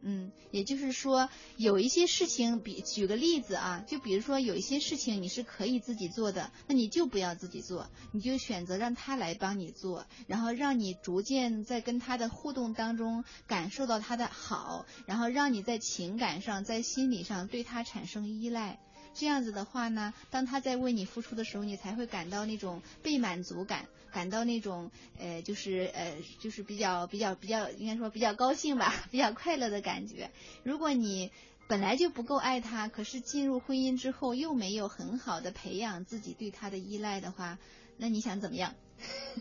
[0.08, 18.80] 嗯，也就是说，有一些事情，比举个例子啊，就比如说有一些事情你是可以自己做的，那你就不要自己做，你就选择让他来帮你做，然后让你逐渐在跟他的互动当中感受到他的好，然后让你在情感上、在心理上对他产生依赖。
[19.16, 30.32] 这样子的话呢，当他在为你付出的时候，你才会感到那种被满足感，感到那种呃，就是呃，就是比较比较比较，应该说比较高兴吧， 比较快乐的感觉。
[30.64, 31.32] 如果你
[31.68, 37.58] 本来就不够爱他，可是进入婚姻之后又没有很好的培养自己对他的依赖的话，
[37.98, 38.74] 那你想怎么样？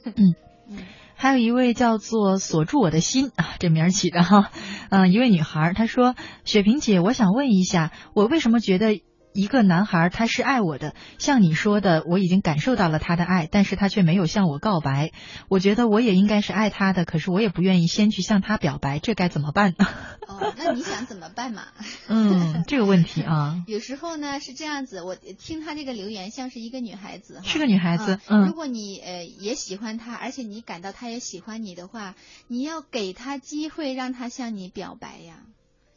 [0.04, 0.34] 嗯
[0.70, 0.78] 嗯
[1.16, 4.50] 还有一位叫做锁住我的心啊，这名儿起的哈，
[4.90, 6.14] 嗯、一位女孩儿她说
[6.46, 9.02] ：“雪萍姐，我想问一下，我为什么觉得？”
[9.34, 15.10] 一个男孩他是爱我的，像你说的，我已经感受到了他的爱，但是他却没有向我告白。
[15.48, 19.88] 我觉得我也应该是爱他的，可是我也不愿意先去向他表白，这该怎么办呢？
[20.28, 21.64] 哦，那你想怎么办嘛？
[22.06, 28.44] 嗯，这个问题啊， 有时候呢是这样子，我听他这个留言像是一个女孩子哈，是个女孩子，嗯。
[28.44, 32.14] 嗯如果你呃也喜欢他，而且你感到他也喜欢你的话，
[32.46, 35.40] 你要给他机会让他向你表白呀。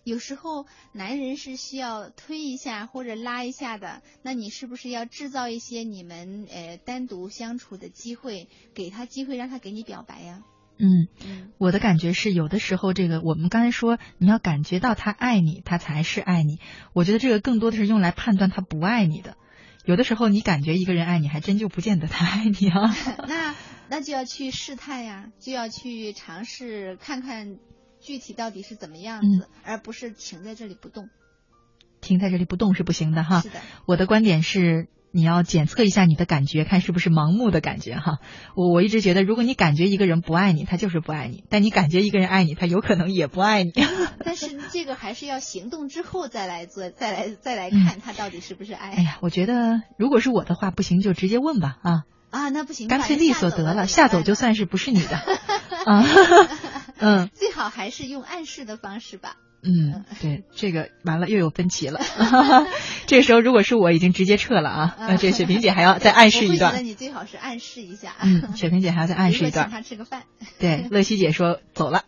[0.07, 10.43] 有时候男人是需要推一下或者拉一下的，那你是不是要制造一些你们呃单独相处的机会，给他机会让他给你表白呀？
[10.77, 16.59] 嗯，嗯我的感觉是，有的时候这个我们刚才说，你要感觉到他爱你，他才是爱你。
[16.93, 19.35] 我觉得这个更多的是用来判断他不爱你的。
[19.83, 22.95] 有的时候你感觉一个人爱你，还真就不见得他爱你啊。
[23.27, 23.55] 那
[23.89, 27.57] 那就要去试探呀，就要去尝试看看
[28.07, 31.09] 具体到底是怎么样子，嗯而不是停在这里不动。
[31.99, 33.49] 停在这里不动是不行的哈是。
[33.49, 38.19] 的，我的观点是，你要检测一下你的感觉，看是不是盲目的感觉哈。
[38.55, 43.73] 我我一直觉得，如果你感觉一个人不爱你，他就是不爱你；但你感觉一个人爱你，他有可能也不爱你。
[44.23, 48.91] 但是这个还是要行动之后再来做，再来再来嗯看他到底是不是爱。
[48.91, 55.17] 哎呀，我觉得如果是我的话，不行就直接问吧啊，啊，那不行，干脆利索得了，吓走就算是不是你的
[55.85, 56.05] 啊。
[56.99, 59.35] 嗯最好还是用暗示的方式吧。
[59.63, 61.99] 嗯，对，这个完了又有分歧了。
[63.07, 66.81] 这个时候如果是我已经直接撤了啊，那这雪萍姐还要再暗示一我会觉得。
[66.81, 68.15] 你最好是暗示一下。
[68.21, 69.75] 嗯，雪萍姐还要再暗示一段请。
[69.75, 70.23] 他吃个饭。
[70.59, 72.03] 对，乐西姐说走了，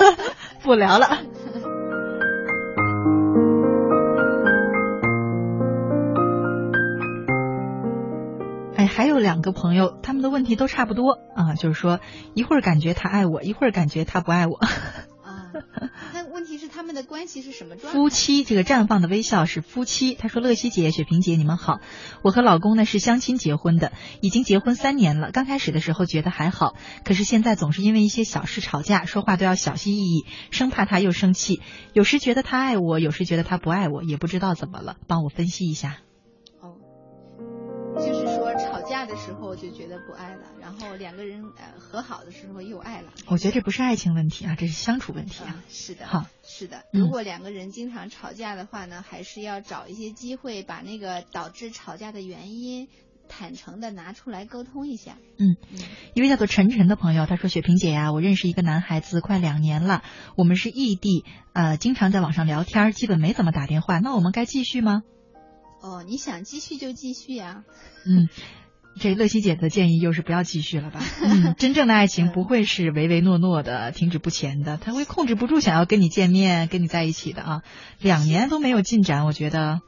[0.62, 1.22] 不聊了。
[8.92, 12.00] 还有两个朋友，他们的问题都差不多啊，就是说
[12.34, 14.58] 一会儿感觉他爱我，一会儿感觉他不爱我。
[15.22, 15.52] 啊，
[16.12, 17.98] 那问题是他们的关系是什么状态？
[17.98, 20.14] 夫妻这个绽放的微笑是夫妻。
[20.14, 21.80] 他说：“乐西姐、雪萍姐，你们好，
[22.22, 25.30] 我和老公呢是相亲结婚的，已经结婚三年了。
[25.30, 26.74] 刚开始的时候觉得还好，
[27.04, 31.60] 可是现在总是因为一些小事吵架，说话都要小心翼翼，生怕他又生气。
[31.92, 35.98] 有时觉得他爱我，有时觉得他不爱我，也不知道怎么了，帮我分析一下。
[36.60, 36.76] 哦，
[37.96, 38.26] 就是
[39.12, 43.12] 的时候就觉得不爱了，然后两个人呃和好的时候又爱了。
[43.26, 45.48] 我觉得这不是爱情问题啊，这是相处问题啊。
[45.48, 46.84] 啊，是的，好，是的。
[46.94, 52.88] 嗯如果两个人经常吵架的话呢，还是要找一些机会把那个导致吵架的原因
[53.28, 55.18] 坦诚的拿出来沟通一下。
[55.38, 55.78] 嗯嗯
[56.14, 60.02] 一位叫做晨晨的朋友，他说：“雪萍姐呀、我认识一个男孩子快两年了，
[60.36, 63.98] 我们是异地，呃，经常在网上聊天，基本没怎么打电话。
[63.98, 65.02] 那我们该继续吗？”
[65.82, 67.64] 哦，你想继续就继续呀、
[68.06, 68.28] 嗯，
[68.98, 71.00] 这乐西姐的建议又是不要继续了吧？
[71.24, 77.62] 嗯，真正的爱情不会是唯唯诺诺的、停止不前的，他会控制不住想要跟你见面、跟你在一起的啊。
[78.00, 79.80] 两年都没有进展，我觉得，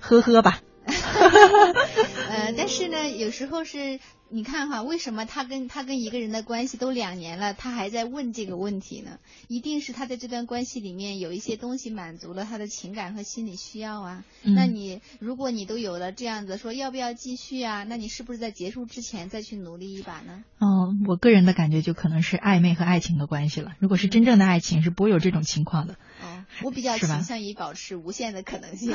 [0.00, 0.60] 呵呵吧。
[2.30, 9.18] 呃，但是呢，有时候是你看哈，为什么他跟他跟一个人的关系都两年了，他还在问这个问题呢？
[9.48, 14.24] 一定是他在这段关系里面有一些东西满足了他的情感和心理需要啊。
[14.42, 17.84] 嗯那你如果你都有了这样子说要不要继续啊？
[17.84, 20.44] 那你是不是在结束之前再去努力一把呢？
[20.58, 23.72] 哦，我个人的感觉就可能是暧昧和爱情的关系了。
[23.78, 25.94] 如果是真正的爱情，是不会有这种情况的。
[26.22, 28.94] 哦，我比较倾向于保持无限的可能性。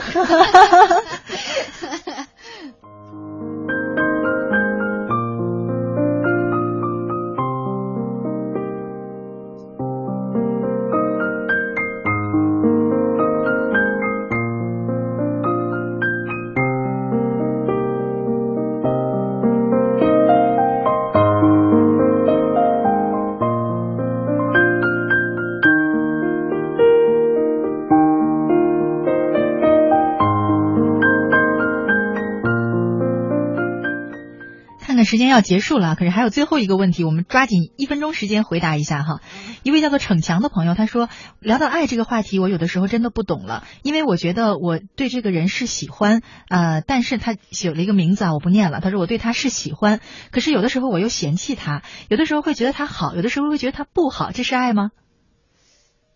[35.11, 39.19] 时间要结束了，可是还有最后一个问题，我们抓紧一分钟时间回答一下哈。
[39.61, 41.09] 一位叫做逞强的朋友，他说
[41.41, 48.79] 聊到爱这个话题，我有的时候真的不懂了，因为我觉得我对这个人是喜欢，呃，但是他写了一个名字啊，我不念了。
[48.79, 49.99] 他说我对他是喜欢，
[50.31, 54.91] 可是有的时候我又嫌弃他，有的时候会觉得他好，有的时候会觉得他不好，这是爱吗？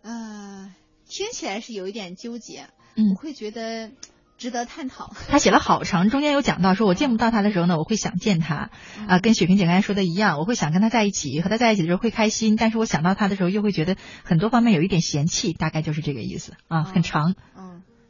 [0.03, 0.71] 呃，
[1.09, 3.91] 听起来是有一点纠结，嗯我会觉得
[4.37, 5.11] 值得探讨。
[5.29, 8.69] 他写了好长，中间有讲到说，我见不到他的时候呢，我会想见他，
[9.07, 17.35] 啊、跟雪萍姐刚才说的一样，我会想跟他在一起，和他在一起的时候会开心，但是我想到他的时候又会觉得很多方面有一点嫌弃，大概就是这个意思啊，很长。
[17.54, 17.54] 嗯，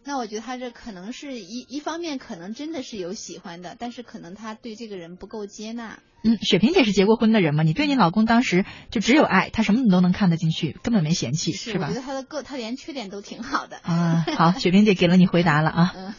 [0.05, 5.99] 那我觉得他这可能是一一方面，可能真的是有喜欢的，但是可能他对这个人不够接纳。
[6.23, 11.99] 嗯，雪萍姐是结过婚的人嘛，你对你老公当时就只有爱，他什么你都能看得进去，根本没嫌弃，是吧我觉？
[11.99, 13.77] 得他的个他连缺点都挺好的。
[13.81, 15.93] 啊，好，雪萍姐给了你回答了啊。
[15.95, 16.13] 嗯，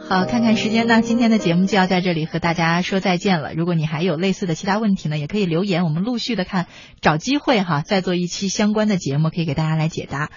[0.08, 3.54] 好，看看时间呢，今天的节目就要在这里和大家说再见了。
[3.54, 6.66] 如果你还有类似的其他问题呢，也可以留言，我们陆续的看，
[7.00, 10.30] 找机会哈，再做一期相关的节目，可以给大家来解答。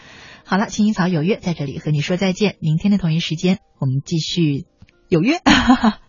[0.50, 4.66] 好了，青青草有约在这里和你说再见，明天的同一时间我们继续
[5.10, 5.40] 有约。
[5.44, 6.00] 哈 哈